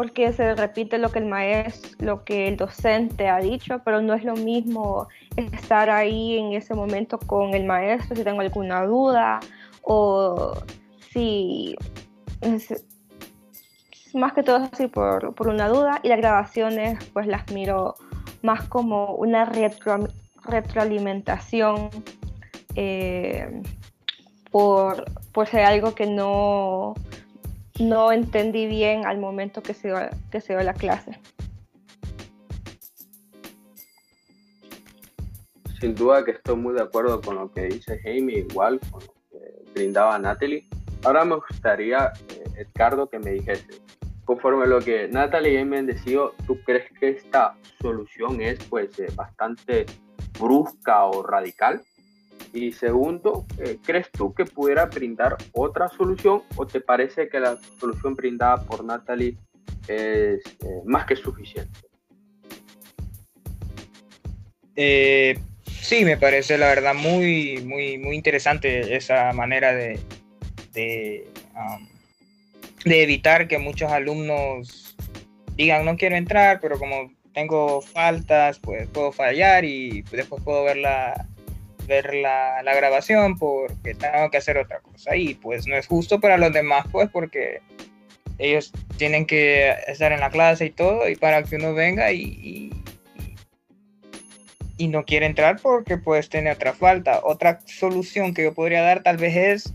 porque 0.00 0.32
se 0.32 0.54
repite 0.54 0.96
lo 0.96 1.12
que 1.12 1.18
el 1.18 1.26
maestro, 1.26 1.90
lo 1.98 2.24
que 2.24 2.48
el 2.48 2.56
docente 2.56 3.28
ha 3.28 3.36
dicho, 3.36 3.82
pero 3.84 4.00
no 4.00 4.14
es 4.14 4.24
lo 4.24 4.34
mismo 4.34 5.08
estar 5.36 5.90
ahí 5.90 6.38
en 6.38 6.54
ese 6.54 6.72
momento 6.72 7.18
con 7.18 7.52
el 7.52 7.66
maestro 7.66 8.16
si 8.16 8.24
tengo 8.24 8.40
alguna 8.40 8.86
duda 8.86 9.40
o 9.82 10.54
si 11.12 11.76
más 14.14 14.32
que 14.32 14.42
todo 14.42 14.70
así 14.72 14.86
por, 14.86 15.34
por, 15.34 15.48
una 15.48 15.68
duda 15.68 16.00
y 16.02 16.08
las 16.08 16.16
grabaciones 16.16 16.98
pues 17.12 17.26
las 17.26 17.52
miro 17.52 17.94
más 18.40 18.66
como 18.70 19.16
una 19.16 19.44
retro, 19.44 20.08
retroalimentación 20.44 21.90
eh, 22.74 23.60
por, 24.50 25.04
por, 25.32 25.46
ser 25.46 25.66
algo 25.66 25.94
que 25.94 26.06
no, 26.06 26.94
no 27.80 28.12
entendí 28.12 28.66
bien 28.66 29.06
al 29.06 29.18
momento 29.18 29.62
que 29.62 29.74
se, 29.74 29.88
dio, 29.88 29.96
que 30.30 30.40
se 30.40 30.52
dio 30.52 30.62
la 30.62 30.74
clase. 30.74 31.18
Sin 35.80 35.94
duda 35.94 36.24
que 36.24 36.32
estoy 36.32 36.56
muy 36.56 36.74
de 36.74 36.82
acuerdo 36.82 37.22
con 37.22 37.36
lo 37.36 37.50
que 37.50 37.62
dice 37.62 37.98
Jaime, 38.00 38.34
igual 38.34 38.78
con 38.90 39.00
lo 39.00 39.14
que 39.30 39.72
brindaba 39.72 40.18
Natalie. 40.18 40.68
Ahora 41.04 41.24
me 41.24 41.36
gustaría, 41.36 42.12
eh, 42.28 42.66
Edgardo, 42.66 43.08
que 43.08 43.18
me 43.18 43.30
dijese, 43.30 43.80
conforme 44.26 44.64
a 44.64 44.66
lo 44.66 44.80
que 44.80 45.08
Natalie 45.08 45.52
y 45.52 45.56
Jaime 45.56 45.78
han 45.78 45.86
decidido, 45.86 46.34
¿tú 46.46 46.60
crees 46.64 46.84
que 47.00 47.08
esta 47.08 47.56
solución 47.80 48.42
es 48.42 48.62
pues 48.64 48.98
eh, 48.98 49.06
bastante 49.16 49.86
brusca 50.38 51.06
o 51.06 51.22
radical? 51.22 51.80
Y 52.52 52.72
segundo, 52.72 53.46
eh, 53.58 53.78
¿crees 53.84 54.10
tú 54.10 54.34
que 54.34 54.44
pudiera 54.44 54.86
brindar 54.86 55.36
otra 55.52 55.88
solución 55.88 56.42
o 56.56 56.66
te 56.66 56.80
parece 56.80 57.28
que 57.28 57.38
la 57.38 57.56
solución 57.78 58.16
brindada 58.16 58.64
por 58.64 58.84
Natalie 58.84 59.36
es 59.86 60.40
eh, 60.44 60.82
más 60.84 61.06
que 61.06 61.14
suficiente? 61.14 61.78
Eh, 64.74 65.38
sí, 65.66 66.04
me 66.04 66.16
parece 66.16 66.58
la 66.58 66.68
verdad 66.68 66.94
muy, 66.94 67.62
muy, 67.64 67.98
muy 67.98 68.16
interesante 68.16 68.96
esa 68.96 69.32
manera 69.32 69.72
de, 69.72 70.00
de, 70.72 71.28
um, 71.54 71.86
de 72.84 73.02
evitar 73.02 73.46
que 73.46 73.58
muchos 73.58 73.92
alumnos 73.92 74.96
digan 75.54 75.84
no 75.84 75.96
quiero 75.96 76.16
entrar, 76.16 76.58
pero 76.60 76.78
como 76.78 77.12
tengo 77.32 77.80
faltas, 77.80 78.58
pues 78.58 78.88
puedo 78.88 79.12
fallar 79.12 79.64
y 79.64 80.02
después 80.10 80.42
puedo 80.42 80.64
ver 80.64 80.78
la, 80.78 81.26
ver 81.90 82.14
la, 82.14 82.62
la, 82.62 82.74
grabación 82.74 83.36
porque 83.36 83.94
tengo 83.94 84.30
que 84.30 84.38
hacer 84.38 84.56
otra 84.56 84.78
cosa 84.78 85.16
y 85.16 85.34
pues 85.34 85.66
no 85.66 85.76
es 85.76 85.88
justo 85.88 86.20
para 86.20 86.38
los 86.38 86.52
demás 86.52 86.86
pues 86.92 87.10
porque 87.10 87.60
ellos 88.38 88.72
tienen 88.96 89.26
que 89.26 89.74
estar 89.88 90.12
en 90.12 90.20
la 90.20 90.30
clase 90.30 90.66
y 90.66 90.70
todo 90.70 91.08
y 91.08 91.16
para 91.16 91.42
que 91.42 91.56
uno 91.56 91.74
venga 91.74 92.12
y, 92.12 92.22
y, 92.22 92.72
y 94.78 94.88
no 94.88 95.04
quiere 95.04 95.26
entrar 95.26 95.60
porque 95.60 95.98
pues 95.98 96.28
tiene 96.30 96.52
otra 96.52 96.72
falta. 96.72 97.20
Otra 97.22 97.60
solución 97.66 98.32
que 98.32 98.44
yo 98.44 98.54
podría 98.54 98.82
dar 98.82 99.02
tal 99.02 99.18
vez 99.18 99.36
es 99.36 99.74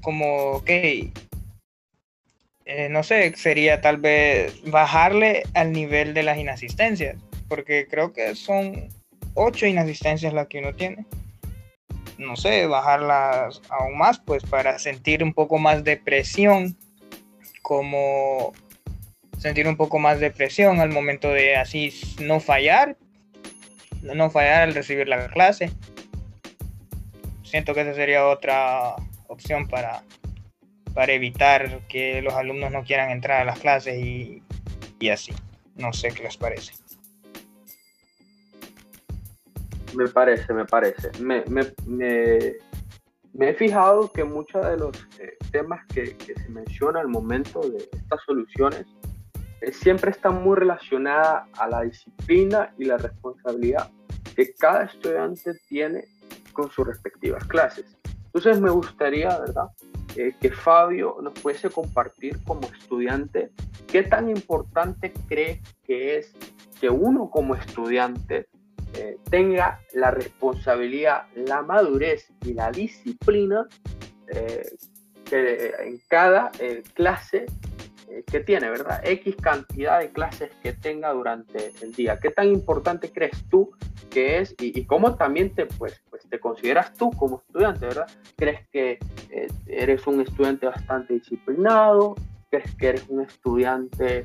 como, 0.00 0.52
ok, 0.52 0.70
eh, 2.64 2.88
no 2.90 3.02
sé, 3.02 3.34
sería 3.36 3.80
tal 3.80 3.98
vez 3.98 4.60
bajarle 4.64 5.44
al 5.54 5.72
nivel 5.72 6.14
de 6.14 6.22
las 6.22 6.38
inasistencias, 6.38 7.16
porque 7.46 7.86
creo 7.88 8.12
que 8.12 8.34
son 8.34 8.88
ocho 9.38 9.66
inasistencias 9.66 10.34
las 10.34 10.48
que 10.48 10.58
uno 10.58 10.74
tiene. 10.74 11.06
no 12.18 12.34
sé, 12.34 12.66
bajarlas 12.66 13.62
aún 13.68 13.96
más, 13.96 14.18
pues 14.18 14.42
para 14.42 14.78
sentir 14.78 15.22
un 15.22 15.32
poco 15.32 15.58
más 15.58 15.84
de 15.84 15.96
presión, 15.96 16.76
como 17.62 18.52
sentir 19.38 19.68
un 19.68 19.76
poco 19.76 20.00
más 20.00 20.18
de 20.18 20.32
presión 20.32 20.80
al 20.80 20.90
momento 20.90 21.30
de 21.30 21.54
así 21.56 21.92
no 22.20 22.40
fallar, 22.40 22.96
no 24.02 24.30
fallar 24.30 24.62
al 24.62 24.74
recibir 24.74 25.06
la 25.06 25.28
clase. 25.28 25.70
Siento 27.44 27.72
que 27.72 27.82
esa 27.82 27.94
sería 27.94 28.26
otra 28.26 28.96
opción 29.28 29.68
para, 29.68 30.02
para 30.92 31.12
evitar 31.12 31.86
que 31.86 32.20
los 32.20 32.34
alumnos 32.34 32.72
no 32.72 32.82
quieran 32.82 33.10
entrar 33.10 33.42
a 33.42 33.44
las 33.44 33.60
clases 33.60 34.04
y, 34.04 34.42
y 34.98 35.10
así. 35.10 35.32
No 35.76 35.92
sé 35.92 36.08
qué 36.08 36.24
les 36.24 36.36
parece. 36.36 36.72
Me 39.94 40.06
parece, 40.08 40.52
me 40.52 40.64
parece. 40.64 41.10
Me, 41.20 41.44
me, 41.86 42.56
he 43.40 43.54
fijado 43.54 44.10
que 44.12 44.24
muchos 44.24 44.64
de 44.66 44.76
los 44.76 44.96
eh, 45.18 45.36
temas 45.50 45.84
que, 45.86 46.16
que, 46.16 46.34
se 46.34 46.48
menciona 46.48 47.00
al 47.00 47.08
momento 47.08 47.60
de 47.60 47.78
estas 47.92 48.20
soluciones 48.26 48.86
eh, 49.60 49.72
siempre 49.72 50.10
están 50.10 50.42
muy 50.42 50.56
relacionadas 50.56 51.48
a 51.58 51.68
la 51.68 51.82
disciplina 51.82 52.74
y 52.78 52.84
la 52.84 52.98
responsabilidad 52.98 53.90
que 54.36 54.52
cada 54.54 54.84
estudiante 54.84 55.54
tiene 55.68 56.04
con 56.52 56.70
sus 56.70 56.86
respectivas 56.86 57.44
clases. 57.44 57.96
Entonces 58.26 58.60
me 58.60 58.70
gustaría, 58.70 59.36
¿verdad? 59.38 59.68
Eh, 60.16 60.34
que 60.40 60.50
Fabio 60.50 61.16
nos 61.22 61.32
pudiese 61.34 61.70
compartir 61.70 62.38
como 62.44 62.62
estudiante 62.68 63.50
qué 63.86 64.02
tan 64.02 64.28
importante 64.28 65.12
cree 65.28 65.60
que 65.84 66.18
es 66.18 66.34
que 66.80 66.88
uno 66.88 67.30
como 67.30 67.54
estudiante 67.54 68.48
eh, 68.94 69.18
tenga 69.30 69.80
la 69.94 70.10
responsabilidad, 70.10 71.26
la 71.34 71.62
madurez 71.62 72.28
y 72.44 72.54
la 72.54 72.70
disciplina 72.70 73.66
eh, 74.28 74.68
que 75.24 75.74
en 75.80 76.00
cada 76.08 76.50
clase 76.94 77.46
que 78.26 78.40
tiene, 78.40 78.70
¿verdad? 78.70 79.00
X 79.04 79.36
cantidad 79.36 80.00
de 80.00 80.10
clases 80.10 80.50
que 80.62 80.72
tenga 80.72 81.12
durante 81.12 81.72
el 81.82 81.92
día. 81.92 82.18
¿Qué 82.18 82.30
tan 82.30 82.48
importante 82.48 83.10
crees 83.10 83.44
tú 83.48 83.70
que 84.10 84.38
es 84.38 84.54
y, 84.58 84.84
cómo 84.84 85.16
también 85.16 85.54
te, 85.54 85.66
pues, 85.66 86.02
pues, 86.08 86.26
te 86.28 86.40
consideras 86.40 86.94
tú 86.94 87.10
como 87.10 87.38
estudiante, 87.46 87.86
¿verdad? 87.86 88.06
¿Crees 88.36 88.66
que 88.68 88.98
eh, 89.30 89.48
eres 89.66 90.06
un 90.06 90.20
estudiante 90.20 90.66
bastante 90.66 91.14
disciplinado? 91.14 92.14
¿Crees 92.50 92.74
que 92.76 92.88
eres 92.88 93.08
un 93.08 93.22
estudiante 93.22 94.22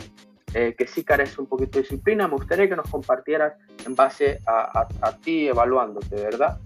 eh, 0.53 0.75
que 0.77 0.88
sí 0.88 1.03
carece 1.03 1.41
un 1.41 1.48
poquito 1.48 1.77
de 1.77 1.83
disciplina? 1.83 2.27
Me 2.27 2.36
gustaría 2.36 2.69
que 2.69 2.75
nos 2.75 2.89
compartieras 2.89 3.53
en 3.86 3.95
base 3.95 4.39
a, 4.45 5.17
ti 5.24 5.48
evaluándote, 5.48 6.15
¿verdad? 6.15 6.60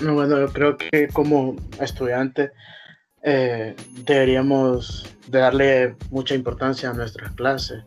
No, 0.00 0.14
bueno, 0.14 0.40
yo 0.40 0.52
creo 0.52 0.76
que 0.76 1.08
como 1.12 1.54
estudiante 1.80 2.50
eh, 3.22 3.76
deberíamos 4.04 5.16
de 5.28 5.38
darle 5.38 5.96
mucha 6.10 6.34
importancia 6.34 6.90
a 6.90 6.92
nuestras 6.92 7.32
clases 7.34 7.84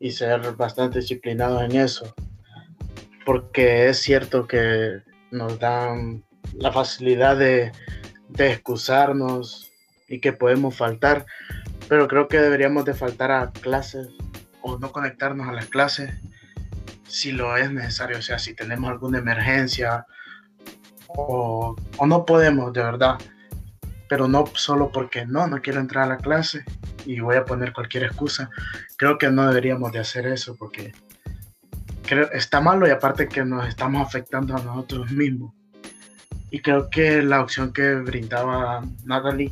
y 0.00 0.10
ser 0.10 0.40
bastante 0.56 0.98
disciplinados 0.98 1.62
en 1.62 1.76
eso, 1.76 2.12
porque 3.24 3.88
es 3.88 3.98
cierto 3.98 4.48
que 4.48 5.02
nos 5.30 5.58
dan 5.60 6.24
la 6.54 6.72
facilidad 6.72 7.36
de 7.36 7.70
excusarnos 8.36 9.72
y 10.12 10.20
que 10.20 10.34
podemos 10.34 10.76
faltar, 10.76 11.24
pero 11.88 12.08
creo 12.08 12.28
que 12.28 12.38
deberíamos 12.38 12.84
de 12.84 12.94
faltar 12.94 13.30
a 13.30 13.50
clases 13.50 14.08
o 14.60 14.78
no 14.78 14.92
conectarnos 14.92 15.48
a 15.48 15.52
las 15.52 15.66
clases 15.66 16.14
si 17.06 17.32
lo 17.32 17.56
es 17.56 17.70
necesario, 17.70 18.18
o 18.18 18.22
sea, 18.22 18.38
si 18.38 18.54
tenemos 18.54 18.90
alguna 18.90 19.18
emergencia 19.18 20.06
o, 21.08 21.76
o 21.98 22.06
no 22.06 22.24
podemos 22.24 22.72
de 22.72 22.82
verdad 22.82 23.18
pero 24.12 24.28
no 24.28 24.44
solo 24.52 24.92
porque 24.92 25.24
no, 25.24 25.46
no 25.46 25.62
quiero 25.62 25.80
entrar 25.80 26.04
a 26.04 26.08
la 26.08 26.16
clase 26.18 26.66
y 27.06 27.20
voy 27.20 27.36
a 27.36 27.46
poner 27.46 27.72
cualquier 27.72 28.04
excusa. 28.04 28.50
Creo 28.98 29.16
que 29.16 29.30
no 29.30 29.48
deberíamos 29.48 29.90
de 29.90 30.00
hacer 30.00 30.26
eso 30.26 30.54
porque 30.54 30.92
creo, 32.06 32.30
está 32.32 32.60
malo 32.60 32.86
y 32.86 32.90
aparte 32.90 33.26
que 33.26 33.42
nos 33.42 33.66
estamos 33.66 34.06
afectando 34.06 34.54
a 34.54 34.62
nosotros 34.62 35.10
mismos. 35.12 35.54
Y 36.50 36.60
creo 36.60 36.90
que 36.90 37.22
la 37.22 37.40
opción 37.40 37.72
que 37.72 37.94
brindaba 37.94 38.84
Natalie 39.06 39.50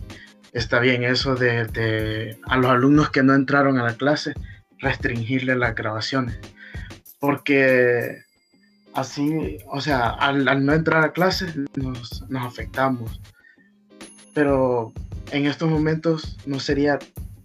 está 0.53 0.81
bien, 0.81 1.05
eso 1.05 1.35
de, 1.35 2.39
a 2.47 2.57
los 2.57 2.71
alumnos 2.71 3.11
que 3.11 3.23
no 3.23 3.35
entraron 3.35 3.79
a 3.79 3.85
la 3.85 3.95
clase, 3.95 4.35
restringirle 4.79 5.57
las 5.57 5.75
grabaciones. 5.75 6.39
Porque 7.19 8.23
así, 8.95 9.59
o 9.67 9.81
sea, 9.81 10.09
al, 10.09 10.65
no 10.65 10.73
entrar 10.73 11.05
a 11.05 11.13
clase 11.13 11.47
nos, 11.77 12.29
nos 12.29 12.47
afectamos 12.47 13.21
pero 14.35 14.93
en 15.33 15.47
estos 15.47 15.69
momentos 15.69 16.37
no 16.47 16.61
sería 16.61 16.99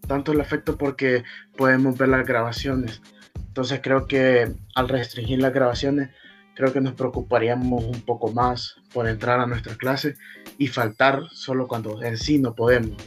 tanto 0.07 0.31
el 0.31 0.39
efecto 0.39 0.77
porque 0.77 1.23
podemos 1.57 1.97
ver 1.97 2.09
las 2.09 2.25
grabaciones. 2.25 3.01
Entonces 3.47 3.79
creo 3.81 4.07
que 4.07 4.51
al 4.75 4.89
restringir 4.89 5.39
las 5.39 5.53
grabaciones, 5.53 6.09
creo 6.55 6.73
que 6.73 6.81
nos 6.81 6.93
preocuparíamos 6.93 7.83
un 7.83 8.01
poco 8.01 8.31
más 8.31 8.75
por 8.93 9.07
entrar 9.07 9.39
a 9.39 9.45
nuestra 9.45 9.75
clase 9.75 10.15
y 10.57 10.67
faltar 10.67 11.23
solo 11.31 11.67
cuando 11.67 12.01
en 12.01 12.17
sí 12.17 12.39
no 12.39 12.55
podemos. 12.55 12.97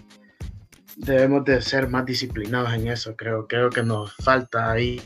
Debemos 0.96 1.44
de 1.44 1.62
ser 1.62 1.88
más 1.88 2.04
disciplinados 2.04 2.72
en 2.74 2.88
eso, 2.88 3.16
creo. 3.16 3.46
Creo 3.46 3.70
que 3.70 3.82
nos 3.82 4.14
falta 4.14 4.70
ahí 4.70 5.00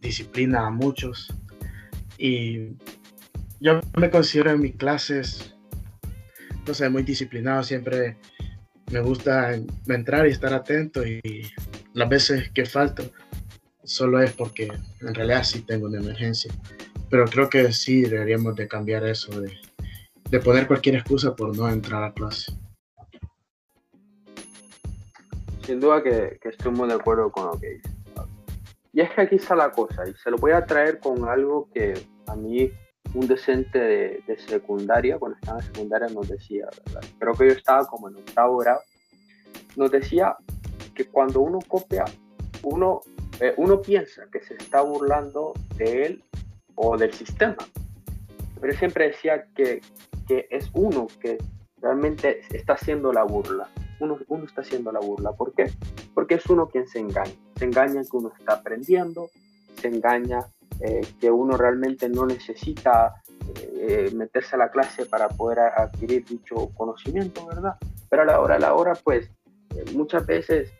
disciplina 0.00 0.66
a 0.66 0.70
muchos. 0.70 1.34
Y 2.18 2.76
yo 3.60 3.80
me 3.96 4.10
considero 4.10 4.50
en 4.50 4.60
mis 4.60 4.76
clases 4.76 5.54
no 6.80 6.90
muy 6.90 7.02
disciplinado, 7.02 7.62
siempre 7.62 8.16
me 8.90 9.00
gusta 9.00 9.54
entrar 9.86 10.26
y 10.26 10.30
estar 10.30 10.52
atento 10.52 11.06
y 11.06 11.20
las 11.94 12.08
veces 12.08 12.50
que 12.50 12.66
falto 12.66 13.10
solo 13.84 14.20
es 14.20 14.32
porque 14.32 14.70
en 15.00 15.14
realidad 15.14 15.44
sí 15.44 15.62
tengo 15.62 15.86
una 15.86 15.98
emergencia. 15.98 16.52
Pero 17.10 17.24
creo 17.24 17.48
que 17.48 17.72
sí 17.72 18.02
deberíamos 18.02 18.54
de 18.56 18.68
cambiar 18.68 19.04
eso, 19.06 19.40
de, 19.40 20.40
poner 20.40 20.66
cualquier 20.66 20.96
excusa 20.96 21.34
por 21.34 21.56
no 21.56 21.68
entrar 21.68 22.02
a 22.04 22.12
clase. 22.12 22.52
Sin 25.64 25.80
duda 25.80 26.02
que, 26.02 26.38
que 26.40 26.48
estoy 26.48 26.72
muy 26.72 26.88
de 26.88 26.94
acuerdo 26.94 27.30
con 27.30 27.46
lo 27.46 27.58
que 27.58 27.74
dice. 27.74 27.90
Y 28.92 29.00
es 29.00 29.10
que 29.10 29.20
aquí 29.20 29.36
está 29.36 29.54
la 29.54 29.70
cosa, 29.70 30.08
y 30.08 30.14
se 30.14 30.30
lo 30.30 30.38
voy 30.38 30.52
a 30.52 30.64
traer 30.64 30.98
con 30.98 31.28
algo 31.28 31.68
que 31.72 31.94
a 32.26 32.34
mí 32.34 32.70
un 33.14 33.26
docente 33.26 33.78
de, 34.26 34.38
secundaria, 34.38 35.18
cuando 35.18 35.38
estaba 35.38 35.60
en 35.60 35.66
secundaria, 35.66 36.08
nos 36.08 36.28
decía, 36.28 36.68
creo 37.18 37.34
que 37.34 37.46
yo 37.46 37.52
estaba 37.52 37.86
como 37.86 38.08
en 38.08 38.16
octavo 38.16 38.58
grado, 38.58 38.80
nos 39.76 39.90
decía 39.90 40.36
que 40.94 41.06
cuando 41.06 41.40
uno 41.40 41.58
copia, 41.66 42.04
uno, 42.62 43.02
eh, 43.40 43.54
uno 43.56 43.80
piensa 43.80 44.26
que 44.30 44.40
se 44.40 44.54
está 44.54 44.82
burlando 44.82 45.52
de 45.76 46.06
él 46.06 46.24
o 46.78 46.96
del 46.96 47.12
sistema. 47.12 47.56
Pero 48.60 48.72
siempre 48.76 49.08
decía 49.08 49.44
que, 49.54 49.80
que 50.26 50.46
es 50.50 50.70
uno 50.72 51.06
que 51.20 51.38
realmente 51.80 52.40
está 52.50 52.74
haciendo 52.74 53.12
la 53.12 53.24
burla. 53.24 53.68
Uno, 54.00 54.18
uno 54.28 54.44
está 54.44 54.60
haciendo 54.60 54.92
la 54.92 55.00
burla. 55.00 55.32
¿Por 55.32 55.52
qué? 55.54 55.70
Porque 56.14 56.34
es 56.34 56.46
uno 56.46 56.68
quien 56.68 56.86
se 56.86 57.00
engaña. 57.00 57.34
Se 57.56 57.64
engaña 57.64 58.02
que 58.02 58.16
uno 58.16 58.32
está 58.38 58.54
aprendiendo, 58.54 59.28
se 59.80 59.88
engaña 59.88 60.46
eh, 60.80 61.06
que 61.20 61.30
uno 61.30 61.56
realmente 61.56 62.08
no 62.08 62.24
necesita 62.26 63.22
eh, 63.56 64.10
meterse 64.14 64.54
a 64.54 64.58
la 64.58 64.70
clase 64.70 65.06
para 65.06 65.28
poder 65.28 65.58
adquirir 65.58 66.24
dicho 66.24 66.70
conocimiento, 66.76 67.46
¿verdad? 67.46 67.74
Pero 68.08 68.22
a 68.22 68.24
la 68.24 68.40
hora, 68.40 68.54
a 68.56 68.58
la 68.60 68.74
hora, 68.74 68.94
pues 68.94 69.28
eh, 69.74 69.84
muchas 69.94 70.24
veces 70.26 70.70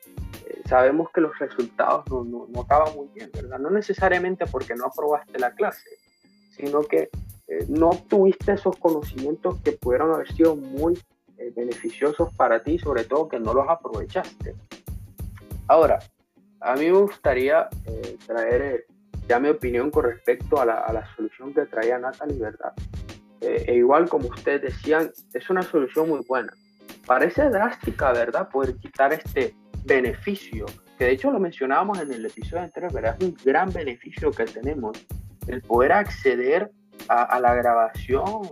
sabemos 0.68 1.10
que 1.12 1.20
los 1.20 1.36
resultados 1.38 2.04
no, 2.10 2.24
no, 2.24 2.46
no, 2.48 2.60
acaban 2.60 2.94
muy 2.94 3.08
bien, 3.14 3.30
¿verdad? 3.32 3.58
No 3.58 3.70
necesariamente 3.70 4.46
porque 4.46 4.74
no 4.74 4.86
aprobaste 4.86 5.38
la 5.38 5.52
clase, 5.52 5.88
sino 6.50 6.82
que 6.82 7.10
no 7.68 7.90
obtuviste 7.90 8.52
esos 8.52 8.76
conocimientos 8.76 9.58
que 9.62 9.72
pudieron 9.72 10.12
haber 10.12 10.30
sido 10.32 10.54
muy 10.54 10.98
beneficiosos 11.56 12.32
para 12.34 12.62
ti, 12.62 12.78
sobre 12.78 13.04
todo 13.04 13.28
que 13.28 13.40
no 13.40 13.54
los 13.54 13.66
aprovechaste. 13.68 14.54
Ahora, 15.66 15.98
a 16.60 16.74
mí 16.74 16.86
me 16.86 16.98
gustaría 16.98 17.68
traer 18.26 18.84
ya 19.28 19.38
mi 19.38 19.48
opinión 19.48 19.90
con 19.90 20.04
respecto 20.04 20.60
a 20.60 20.66
la, 20.66 20.80
a 20.80 20.92
la 20.92 21.14
solución 21.14 21.54
que 21.54 21.66
traía 21.66 21.98
Natalie, 21.98 22.38
¿verdad? 22.38 22.72
Eh, 23.40 23.64
e 23.68 23.74
igual 23.76 24.08
como 24.08 24.28
ustedes 24.28 24.62
decían, 24.62 25.12
es 25.32 25.50
una 25.50 25.62
solución 25.62 26.08
muy 26.08 26.20
buena. 26.26 26.52
Parece 27.06 27.48
drástica, 27.50 28.12
¿verdad? 28.12 28.48
Poder 28.48 28.76
quitar 28.76 29.12
este 29.12 29.54
beneficio, 29.88 30.66
que 30.96 31.06
de 31.06 31.12
hecho 31.12 31.32
lo 31.32 31.40
mencionábamos 31.40 32.00
en 32.00 32.12
el 32.12 32.24
episodio 32.24 32.62
anterior, 32.62 32.92
¿verdad? 32.92 33.16
Es 33.18 33.26
un 33.26 33.36
gran 33.44 33.72
beneficio 33.72 34.30
que 34.30 34.44
tenemos, 34.44 35.04
el 35.48 35.62
poder 35.62 35.92
acceder 35.92 36.70
a, 37.08 37.40
la 37.40 37.54
grabación 37.54 38.42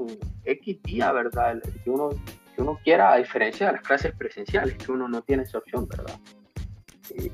X 0.45 0.83
día, 0.83 1.13
¿verdad? 1.13 1.63
Que 1.85 1.91
uno, 1.91 2.09
que 2.55 2.63
uno 2.63 2.81
quiera, 2.83 3.13
a 3.13 3.19
diferencia 3.19 3.67
de 3.67 3.75
las 3.75 3.83
clases 3.83 4.15
presenciales, 4.17 4.77
que 4.77 4.91
uno 4.91 5.07
no 5.07 5.23
tiene 5.23 5.45
esa 5.45 5.59
opción, 5.59 5.87
¿verdad? 5.87 6.19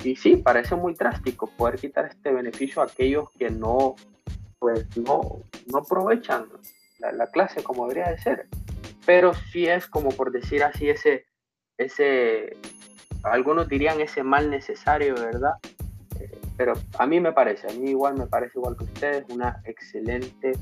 y, 0.05 0.17
sí, 0.17 0.37
parece 0.37 0.75
muy 0.75 0.95
drástico 0.95 1.47
poder 1.57 1.77
quitar 1.79 2.07
este 2.07 2.33
beneficio 2.33 2.83
a 2.83 2.87
aquellos 2.87 3.31
que 3.39 3.51
no, 3.51 3.95
pues 4.59 4.87
no, 4.97 5.43
no 5.67 5.79
aprovechan 5.79 6.47
la, 6.99 7.27
clase 7.29 7.63
como 7.63 7.89
debería 7.89 8.13
de 8.13 8.19
ser. 8.19 8.47
Pero 9.05 9.33
sí 9.35 9.67
es 9.67 9.87
como 9.87 10.11
por 10.11 10.31
decir 10.31 10.63
así, 10.63 10.89
ese, 10.89 11.27
ese, 11.77 12.57
algunos 13.23 13.69
dirían 13.69 14.01
ese 14.01 14.23
mal 14.23 14.51
necesario, 14.51 15.15
¿verdad? 15.15 15.55
Eh, 16.21 16.39
pero 16.57 16.75
a 16.99 17.07
mí 17.07 17.21
me 17.21 17.33
parece, 17.33 17.69
a 17.69 17.73
mí 17.75 17.91
igual 17.91 18.17
me 18.17 18.27
parece 18.27 18.59
igual 18.59 18.77
que 18.77 18.85
ustedes, 18.85 19.25
una 19.29 19.61
excelente 19.65 20.53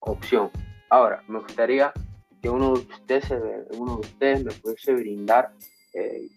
opción. 0.00 0.50
Ahora, 0.88 1.22
me 1.28 1.40
gustaría 1.40 1.92
que 2.40 2.48
uno 2.48 2.74
de 2.74 2.80
ustedes, 2.80 3.30
uno 3.76 3.94
de 3.96 4.00
ustedes 4.00 4.44
me 4.44 4.52
pudiese 4.52 4.94
brindar 4.94 5.52
eh, 5.94 6.28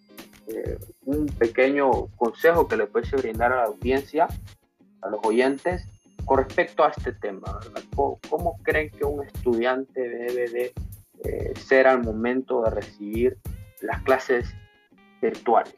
eh, 0.47 0.79
un 1.05 1.27
pequeño 1.27 2.07
consejo 2.15 2.67
que 2.67 2.77
le 2.77 2.87
pudiese 2.87 3.17
brindar 3.17 3.51
a 3.53 3.57
la 3.57 3.63
audiencia, 3.65 4.27
a 5.01 5.09
los 5.09 5.19
oyentes, 5.23 5.85
con 6.25 6.39
respecto 6.39 6.83
a 6.83 6.89
este 6.89 7.11
tema. 7.13 7.59
¿Cómo, 7.95 8.57
creen 8.63 8.89
que 8.89 9.03
un 9.03 9.23
estudiante 9.25 9.99
debe 9.99 10.49
de 10.49 10.73
eh, 11.23 11.53
ser 11.55 11.87
al 11.87 12.03
momento 12.03 12.63
de 12.63 12.69
recibir 12.71 13.37
las 13.81 14.01
clases 14.03 14.53
virtuales? 15.21 15.73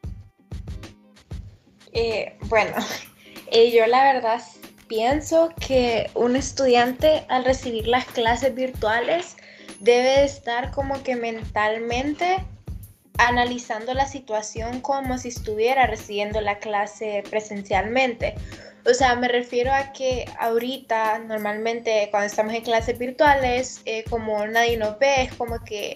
bueno, 2.47 2.75
yo 3.73 3.85
la 3.87 4.13
verdad 4.13 4.41
pienso 4.87 5.53
que 5.65 6.09
un 6.15 6.35
estudiante 6.35 7.25
al 7.29 7.45
recibir 7.45 7.87
las 7.87 8.05
clases 8.05 8.53
virtuales 8.53 9.37
debe 9.79 10.23
estar 10.23 10.71
como 10.71 11.01
que 11.03 11.15
mentalmente 11.15 12.45
analizando 13.17 13.93
la 13.93 14.05
situación 14.05 14.81
como 14.81 15.17
si 15.17 15.29
estuviera 15.29 15.87
recibiendo 15.87 16.41
la 16.41 16.57
clase 16.59 17.23
presencialmente. 17.29 18.35
O 18.85 18.93
sea, 18.93 19.15
me 19.15 19.27
refiero 19.27 19.71
a 19.71 19.93
que 19.93 20.25
ahorita, 20.39 21.19
normalmente 21.19 22.07
cuando 22.09 22.27
estamos 22.27 22.53
en 22.53 22.63
clases 22.63 22.97
virtuales, 22.97 23.81
eh, 23.85 24.03
como 24.09 24.45
nadie 24.47 24.77
nos 24.77 24.97
ve, 24.97 25.23
es 25.23 25.33
como 25.35 25.63
que 25.63 25.93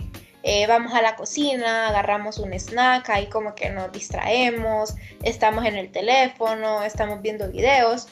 eh, 0.47 0.67
vamos 0.67 0.93
a 0.93 1.01
la 1.01 1.15
cocina, 1.15 1.87
agarramos 1.87 2.37
un 2.37 2.53
snack, 2.53 3.09
ahí 3.09 3.25
como 3.25 3.55
que 3.55 3.71
nos 3.71 3.91
distraemos, 3.91 4.93
estamos 5.23 5.65
en 5.65 5.75
el 5.75 5.91
teléfono, 5.91 6.83
estamos 6.83 7.19
viendo 7.23 7.51
videos 7.51 8.07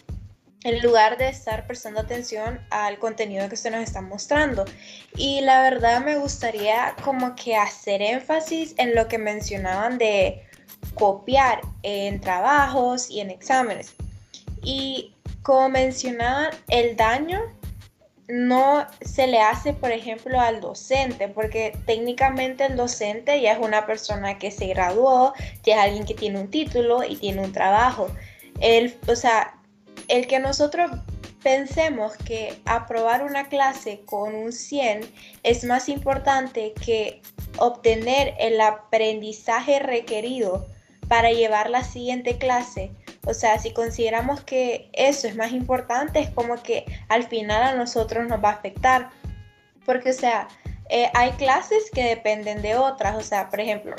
en 0.63 0.81
lugar 0.81 1.19
de 1.19 1.29
estar 1.29 1.67
prestando 1.67 1.99
atención 1.99 2.59
al 2.71 2.97
contenido 2.97 3.47
que 3.49 3.55
se 3.55 3.69
nos 3.69 3.83
está 3.83 4.01
mostrando. 4.01 4.65
Y 5.15 5.41
la 5.41 5.61
verdad 5.61 6.03
me 6.03 6.17
gustaría 6.17 6.95
como 7.03 7.35
que 7.35 7.55
hacer 7.55 8.01
énfasis 8.01 8.73
en 8.79 8.95
lo 8.95 9.07
que 9.07 9.19
mencionaban 9.19 9.99
de 9.99 10.41
copiar 10.95 11.61
en 11.83 12.19
trabajos 12.19 13.11
y 13.11 13.19
en 13.19 13.29
exámenes. 13.29 13.93
Y 14.63 15.13
como 15.43 15.69
mencionaban, 15.69 16.49
el 16.69 16.95
daño 16.95 17.41
no 18.27 18.87
se 19.01 19.27
le 19.27 19.39
hace, 19.39 19.73
por 19.73 19.91
ejemplo, 19.91 20.39
al 20.39 20.61
docente, 20.61 21.27
porque 21.27 21.77
técnicamente 21.85 22.65
el 22.65 22.75
docente 22.77 23.41
ya 23.41 23.53
es 23.53 23.59
una 23.59 23.85
persona 23.85 24.37
que 24.37 24.51
se 24.51 24.67
graduó, 24.67 25.33
ya 25.63 25.75
es 25.75 25.81
alguien 25.81 26.05
que 26.05 26.13
tiene 26.13 26.39
un 26.39 26.49
título 26.49 27.03
y 27.03 27.17
tiene 27.17 27.41
un 27.43 27.51
trabajo. 27.51 28.07
Él, 28.61 28.97
o 29.07 29.15
sea, 29.15 29.55
el 30.07 30.27
que 30.27 30.39
nosotros 30.39 30.91
pensemos 31.43 32.15
que 32.15 32.57
aprobar 32.65 33.23
una 33.23 33.49
clase 33.49 34.01
con 34.05 34.33
un 34.33 34.53
100 34.53 35.01
es 35.43 35.65
más 35.65 35.89
importante 35.89 36.73
que 36.73 37.21
obtener 37.57 38.33
el 38.39 38.59
aprendizaje 38.61 39.79
requerido 39.79 40.65
para 41.09 41.31
llevar 41.31 41.69
la 41.69 41.83
siguiente 41.83 42.37
clase. 42.37 42.91
O 43.25 43.33
sea, 43.33 43.57
si 43.59 43.71
consideramos 43.71 44.41
que 44.43 44.89
eso 44.93 45.27
es 45.27 45.35
más 45.35 45.51
importante, 45.51 46.19
es 46.19 46.29
como 46.29 46.61
que 46.61 46.85
al 47.09 47.23
final 47.23 47.63
a 47.63 47.75
nosotros 47.75 48.27
nos 48.27 48.43
va 48.43 48.49
a 48.49 48.53
afectar. 48.53 49.09
Porque, 49.85 50.09
o 50.09 50.13
sea, 50.13 50.47
eh, 50.89 51.09
hay 51.13 51.31
clases 51.31 51.89
que 51.91 52.03
dependen 52.03 52.61
de 52.61 52.75
otras. 52.75 53.15
O 53.15 53.21
sea, 53.21 53.49
por 53.49 53.59
ejemplo, 53.59 53.95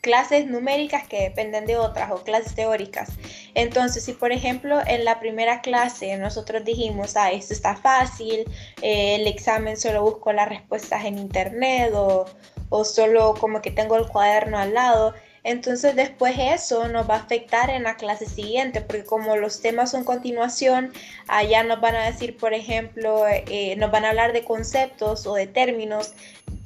clases 0.00 0.46
numéricas 0.46 1.06
que 1.06 1.22
dependen 1.22 1.66
de 1.66 1.76
otras 1.76 2.10
o 2.10 2.22
clases 2.22 2.54
teóricas. 2.54 3.10
Entonces, 3.54 4.04
si 4.04 4.12
por 4.12 4.32
ejemplo 4.32 4.80
en 4.86 5.04
la 5.04 5.20
primera 5.20 5.60
clase 5.60 6.16
nosotros 6.16 6.64
dijimos, 6.64 7.16
ah, 7.16 7.30
esto 7.30 7.52
está 7.52 7.76
fácil, 7.76 8.44
eh, 8.82 9.16
el 9.16 9.26
examen 9.26 9.76
solo 9.76 10.02
busco 10.02 10.32
las 10.32 10.48
respuestas 10.48 11.04
en 11.04 11.18
internet 11.18 11.92
o, 11.94 12.26
o 12.70 12.84
solo 12.84 13.34
como 13.34 13.60
que 13.60 13.70
tengo 13.70 13.96
el 13.96 14.06
cuaderno 14.06 14.58
al 14.58 14.74
lado, 14.74 15.14
entonces 15.42 15.96
después 15.96 16.34
eso 16.38 16.88
nos 16.88 17.08
va 17.08 17.14
a 17.14 17.20
afectar 17.20 17.70
en 17.70 17.84
la 17.84 17.96
clase 17.96 18.26
siguiente, 18.26 18.80
porque 18.82 19.04
como 19.04 19.36
los 19.36 19.60
temas 19.60 19.90
son 19.90 20.04
continuación, 20.04 20.92
allá 21.28 21.62
nos 21.62 21.80
van 21.80 21.96
a 21.96 22.04
decir, 22.04 22.36
por 22.36 22.52
ejemplo, 22.52 23.24
eh, 23.28 23.74
nos 23.76 23.90
van 23.90 24.04
a 24.04 24.10
hablar 24.10 24.32
de 24.32 24.44
conceptos 24.44 25.26
o 25.26 25.34
de 25.34 25.46
términos 25.46 26.12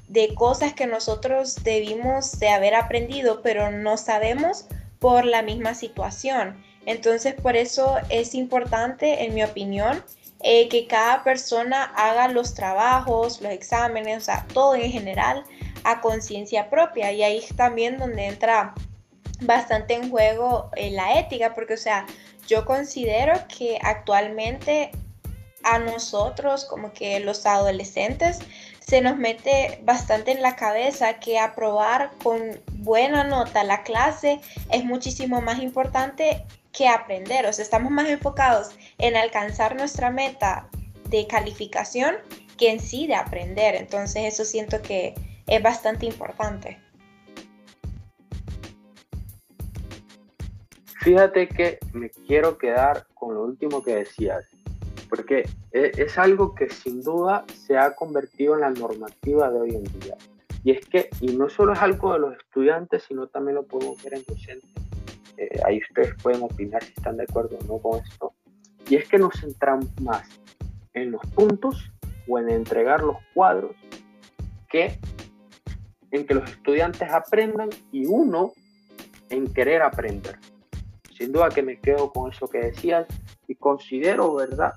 de 0.09 0.35
cosas 0.35 0.75
que 0.75 0.87
nosotros 0.87 1.63
debimos 1.65 2.39
de 2.39 2.49
haber 2.49 2.75
aprendido, 2.75 3.43
pero 3.43 3.71
no 3.71 3.97
sabemos 3.97 4.67
por 4.99 5.25
la 5.25 5.43
misma 5.43 5.75
situación. 5.75 6.63
Entonces, 6.87 7.35
por 7.35 7.57
eso 7.57 7.97
es 8.11 8.35
importante, 8.35 9.25
en 9.25 9.35
mi 9.35 9.43
opinión, 9.43 10.03
eh, 10.47 10.69
que 10.69 10.87
cada 10.87 11.25
persona 11.25 11.85
haga 11.97 12.29
los 12.29 12.53
trabajos, 12.53 13.41
los 13.41 13.51
exámenes, 13.51 14.19
o 14.19 14.21
sea, 14.21 14.47
todo 14.53 14.75
en 14.75 14.93
general 14.93 15.43
a 15.85 16.03
conciencia 16.03 16.69
propia. 16.69 17.11
Y 17.13 17.23
ahí 17.23 17.39
es 17.39 17.57
también 17.57 17.97
donde 17.97 18.27
entra 18.27 18.75
bastante 19.41 19.95
en 19.95 20.11
juego 20.11 20.71
eh, 20.77 20.91
la 20.91 21.19
ética, 21.19 21.55
porque, 21.55 21.73
o 21.75 21.79
sea, 21.79 22.05
yo 22.47 22.67
considero 22.67 23.33
que 23.49 23.79
actualmente 23.83 24.91
a 25.63 25.79
nosotros, 25.79 26.67
como 26.67 26.93
que 26.93 27.21
los 27.21 27.47
adolescentes, 27.47 28.41
se 28.81 29.01
nos 29.01 29.17
mete 29.17 29.81
bastante 29.83 30.33
en 30.33 30.43
la 30.43 30.57
cabeza 30.57 31.15
que 31.21 31.39
aprobar 31.39 32.11
con 32.23 32.61
buena 32.75 33.25
nota 33.25 33.65
la 33.65 33.83
clase 33.83 34.43
es 34.71 34.85
muchísimo 34.85 35.41
más 35.41 35.61
importante 35.61 36.45
que 36.77 36.89
aprender. 36.89 37.47
O 37.47 37.53
sea, 37.53 37.63
estamos 37.63 37.91
más 37.91 38.09
enfocados 38.09 38.77
en 38.99 39.17
alcanzar 39.17 39.77
nuestra 39.77 40.11
meta 40.11 40.69
de 41.09 41.27
calificación 41.27 42.17
que 42.59 42.71
en 42.71 42.81
sí 42.81 43.07
de 43.07 43.15
aprender. 43.15 43.75
Entonces 43.75 44.35
eso 44.35 44.45
siento 44.45 44.83
que 44.83 45.15
es 45.47 45.63
bastante 45.63 46.07
importante. 46.07 46.79
Fíjate 51.01 51.49
que 51.49 51.79
me 51.93 52.09
quiero 52.11 52.57
quedar 52.57 53.07
con 53.15 53.35
lo 53.35 53.43
último 53.43 53.83
que 53.83 53.97
decías 53.97 54.47
porque 55.15 55.49
e, 55.71 55.93
es 55.97 56.19
algo 56.19 56.55
que 56.55 56.69
sin 56.69 57.01
duda 57.01 57.45
se 57.55 57.79
ha 57.79 57.95
convertido 57.95 58.55
en 58.55 58.63
la 58.63 58.71
normativa 58.71 59.49
de 59.51 59.61
hoy 59.61 59.71
en 59.77 59.85
día. 60.01 60.17
Y 60.65 60.73
es 60.73 60.87
que, 60.87 61.09
y 61.21 61.37
no 61.37 61.49
solo 61.49 61.75
es 61.75 61.79
algo 61.81 62.15
de 62.15 62.19
los 62.19 62.37
estudiantes, 62.37 63.05
sino 63.07 63.29
también 63.29 63.57
lo 63.57 63.65
podemos 63.65 64.03
ver 64.03 64.15
en 64.15 64.25
docentes. 64.27 64.71
Eh, 65.37 65.61
ahí 65.65 65.81
ustedes 65.89 66.15
pueden 66.23 66.43
opinar 66.43 66.83
si 66.83 66.93
están 66.93 67.17
de 67.17 67.25
acuerdo 67.25 67.59
o 67.61 67.65
no 67.65 67.79
con 67.79 68.01
esto. 68.01 68.35
Y 68.89 68.97
es 68.97 69.09
que 69.09 69.19
nos 69.19 69.35
centramos 69.41 69.89
más 70.01 70.29
en 70.93 71.11
los 71.11 71.23
puntos 71.35 71.91
o 72.29 72.39
en 72.39 72.51
entregar 72.51 73.03
los 73.03 73.17
cuadros 73.35 73.77
que 74.69 74.99
en 76.11 76.27
que 76.27 76.35
los 76.35 76.49
estudiantes 76.49 77.11
aprendan 77.11 77.71
y 77.91 78.07
uno 78.07 78.53
en 79.31 79.53
querer 79.53 79.83
aprender. 79.83 80.39
Sin 81.17 81.33
duda 81.33 81.49
que 81.49 81.63
me 81.63 81.81
quedo 81.81 82.13
con 82.13 82.31
eso 82.31 82.49
que 82.49 82.59
decías 82.59 83.07
y 83.49 83.57
considero, 83.57 84.35
¿verdad?, 84.35 84.75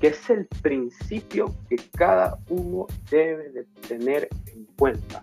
que 0.00 0.08
es 0.08 0.30
el 0.30 0.46
principio 0.62 1.54
que 1.68 1.76
cada 1.96 2.38
uno 2.48 2.86
debe 3.10 3.50
de 3.50 3.64
tener 3.86 4.28
en 4.46 4.64
cuenta. 4.78 5.22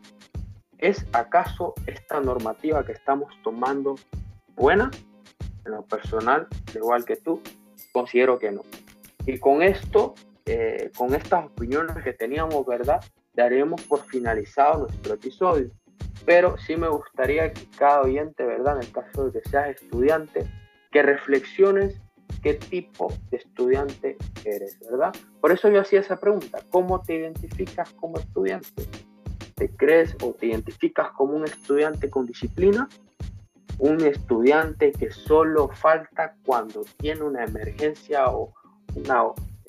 ¿Es 0.78 1.06
acaso 1.14 1.74
esta 1.88 2.20
normativa 2.20 2.86
que 2.86 2.92
estamos 2.92 3.34
tomando 3.44 3.96
buena? 4.56 4.92
En 5.66 5.72
lo 5.72 5.84
personal, 5.84 6.48
igual 6.74 7.06
que 7.06 7.16
tú, 7.16 7.42
considero 7.92 8.38
que 8.40 8.52
no. 8.52 8.62
Y 9.26 9.40
con 9.40 9.62
esto, 9.62 10.16
eh, 10.46 10.92
con 10.98 11.16
estas 11.16 11.46
opiniones 11.46 12.04
que 12.04 12.14
teníamos, 12.14 12.66
¿verdad? 12.66 13.04
Daremos 13.34 13.82
por 13.84 14.04
finalizado 14.06 14.88
nuestro 14.88 15.16
episodio. 15.16 15.72
Pero 16.26 16.58
sí 16.58 16.76
me 16.76 16.88
gustaría 16.88 17.52
que 17.52 17.68
cada 17.78 18.02
oyente, 18.02 18.44
¿verdad? 18.44 18.78
En 18.78 18.84
el 18.84 18.92
caso 18.92 19.26
de 19.26 19.40
que 19.40 19.50
seas 19.50 19.70
estudiante, 19.70 20.48
que 20.92 21.02
reflexiones 21.02 22.00
qué 22.42 22.54
tipo 22.54 23.12
de 23.32 23.38
estudiante 23.38 24.18
eres, 24.44 24.80
¿verdad? 24.80 25.14
Por 25.42 25.52
eso 25.52 25.70
yo 25.70 25.82
hacía 25.82 26.02
esa 26.02 26.20
pregunta, 26.20 26.60
¿cómo 26.70 27.02
te 27.02 27.16
identificas 27.16 27.92
como 27.94 28.18
estudiante? 28.20 28.86
¿Te 29.56 29.70
crees 29.70 30.16
o 30.22 30.32
te 30.34 30.48
identificas 30.48 31.12
como 31.12 31.34
un 31.34 31.46
estudiante 31.46 32.10
con 32.10 32.26
disciplina? 32.26 32.88
¿Un 33.78 34.02
estudiante 34.02 34.92
que 34.92 35.12
solo 35.12 35.70
falta 35.70 36.36
cuando 36.46 36.86
tiene 36.98 37.24
una 37.24 37.44
emergencia 37.44 38.28
o 38.30 38.54
una, 38.96 39.24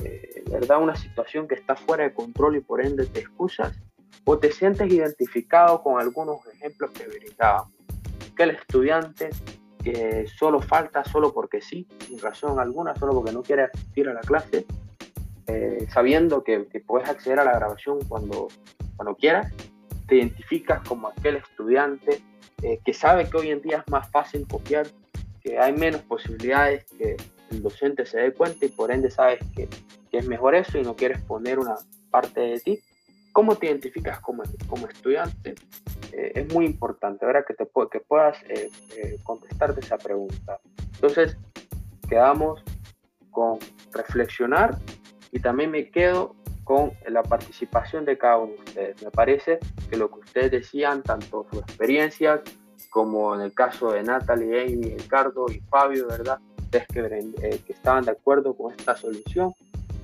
eh, 0.05 0.45
¿verdad? 0.51 0.83
una 0.83 0.95
situación 0.95 1.49
que 1.49 1.57
está 1.57 1.75
fuera 1.75 2.05
de 2.05 2.15
control 2.15 2.57
y 2.57 2.61
por 2.61 2.85
ende 2.85 3.07
te 3.07 3.21
excusas? 3.21 3.77
¿O 4.25 4.39
te 4.39 4.53
sientes 4.53 4.93
identificado 4.93 5.83
con 5.83 6.01
algunos 6.01 6.47
ejemplos 6.47 6.91
que 6.93 7.07
verificábamos? 7.07 7.73
Que 8.37 8.45
el 8.45 8.51
estudiante 8.51 9.31
que 9.83 10.27
solo 10.27 10.61
falta 10.61 11.05
solo 11.05 11.33
porque 11.33 11.61
sí, 11.61 11.87
sin 12.07 12.19
razón 12.19 12.59
alguna, 12.59 12.97
solo 12.97 13.13
porque 13.13 13.33
no 13.33 13.43
quiere 13.43 13.63
asistir 13.63 14.09
a 14.09 14.15
la 14.15 14.21
clase, 14.21 14.67
eh, 15.47 15.87
sabiendo 15.93 16.43
que, 16.43 16.67
puedes 16.85 17.09
acceder 17.09 17.39
a 17.39 17.45
la 17.45 17.53
grabación 17.53 18.01
cuando, 18.09 18.49
cuando 18.97 19.15
quieras, 19.15 19.53
te 20.09 20.17
identificas 20.17 20.87
como 20.89 21.07
aquel 21.09 21.37
estudiante 21.37 22.21
eh, 22.63 22.79
que 22.85 22.95
sabe 22.95 23.29
que 23.29 23.37
hoy 23.37 23.51
en 23.51 23.61
día 23.63 23.85
es 23.87 23.91
más 23.91 24.11
fácil 24.11 24.47
copiar, 24.47 24.87
que 25.43 25.59
hay 25.59 25.73
menos 25.73 26.03
posibilidades 26.03 26.85
que 26.99 27.17
el 27.51 27.63
docente 27.63 28.07
se 28.07 28.19
dé 28.19 28.33
cuenta 28.33 28.65
y 28.65 28.69
por 28.69 28.91
ende 28.91 29.11
sabes 29.11 29.41
que, 29.55 29.69
es 30.13 30.27
mejor 30.27 30.55
eso 30.55 30.79
y 30.79 30.83
no 30.83 30.97
quieres 30.97 31.21
poner 31.21 31.59
una 31.59 31.75
parte 32.11 32.41
de 32.41 32.59
ti. 32.61 32.81
¿Cómo 33.35 33.57
te 33.57 33.67
identificas 33.67 34.19
como, 34.21 34.45
como 34.67 34.87
estudiante? 34.87 35.55
Eh, 36.13 36.33
es 36.37 36.55
muy 36.55 36.65
importante, 36.65 37.27
ahora 37.27 37.45
que, 37.47 37.53
te, 37.53 37.69
que 37.93 38.01
puedas 38.01 38.39
contestarte 39.25 39.81
esa 39.81 39.99
pregunta. 39.99 40.59
Entonces, 40.95 41.37
quedamos 42.09 42.63
con 43.31 43.59
reflexionar 43.93 44.79
y 45.33 45.41
también 45.41 45.71
me 45.71 45.91
quedo 45.91 46.36
con 46.67 46.91
la 47.07 47.23
participación 47.23 48.05
de 48.05 48.19
cada 48.19 48.39
uno 48.39 48.55
de 48.55 48.59
ustedes. 48.59 49.03
Me 49.05 49.11
parece 49.13 49.61
que 49.89 49.97
lo 49.97 50.11
que 50.11 50.19
ustedes 50.19 50.51
decían, 50.51 51.01
tanto 51.05 51.47
sus 51.49 51.61
experiencias 51.61 52.41
como 52.91 53.37
en 53.37 53.43
el 53.43 53.55
caso 53.55 53.93
de 53.93 54.03
Natalie, 54.03 54.65
Amy, 54.65 54.97
Ricardo 54.97 55.47
y 55.49 55.61
Fabio, 55.71 56.09
¿verdad? 56.09 56.41
Ustedes 56.59 56.89
que, 56.89 57.01
eh, 57.47 57.61
que 57.65 57.73
estaban 57.73 58.05
de 58.05 58.11
acuerdo 58.11 58.57
con 58.57 58.73
esta 58.73 58.97
solución, 58.97 59.55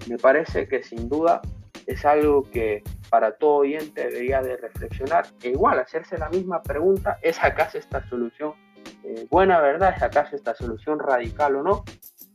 me 0.09 0.19
parece 0.19 0.69
que 0.69 0.85
sin 0.85 1.09
duda 1.09 1.43
es 1.85 2.05
algo 2.05 2.49
que 2.49 2.85
para 3.11 3.33
todo 3.33 3.57
oyente 3.57 4.01
debería 4.01 4.41
de 4.41 4.57
reflexionar 4.57 5.27
e 5.43 5.51
igual 5.51 5.81
hacerse 5.81 6.17
la 6.17 6.29
misma 6.29 6.63
pregunta, 6.63 7.19
¿es 7.23 7.43
acaso 7.43 7.77
esta 7.77 8.09
solución 8.09 8.55
eh, 9.03 9.27
buena, 9.29 9.61
verdad? 9.61 9.95
¿Es 9.97 10.03
acaso 10.05 10.37
esta 10.37 10.55
solución 10.55 11.01
radical 11.01 11.57
o 11.57 11.65
no? 11.65 11.85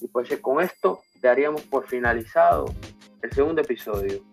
Y 0.01 0.09
pues 0.09 0.27
con 0.41 0.61
esto 0.61 0.99
daríamos 1.21 1.61
por 1.61 1.87
finalizado 1.87 2.65
el 3.21 3.31
segundo 3.31 3.61
episodio. 3.61 4.23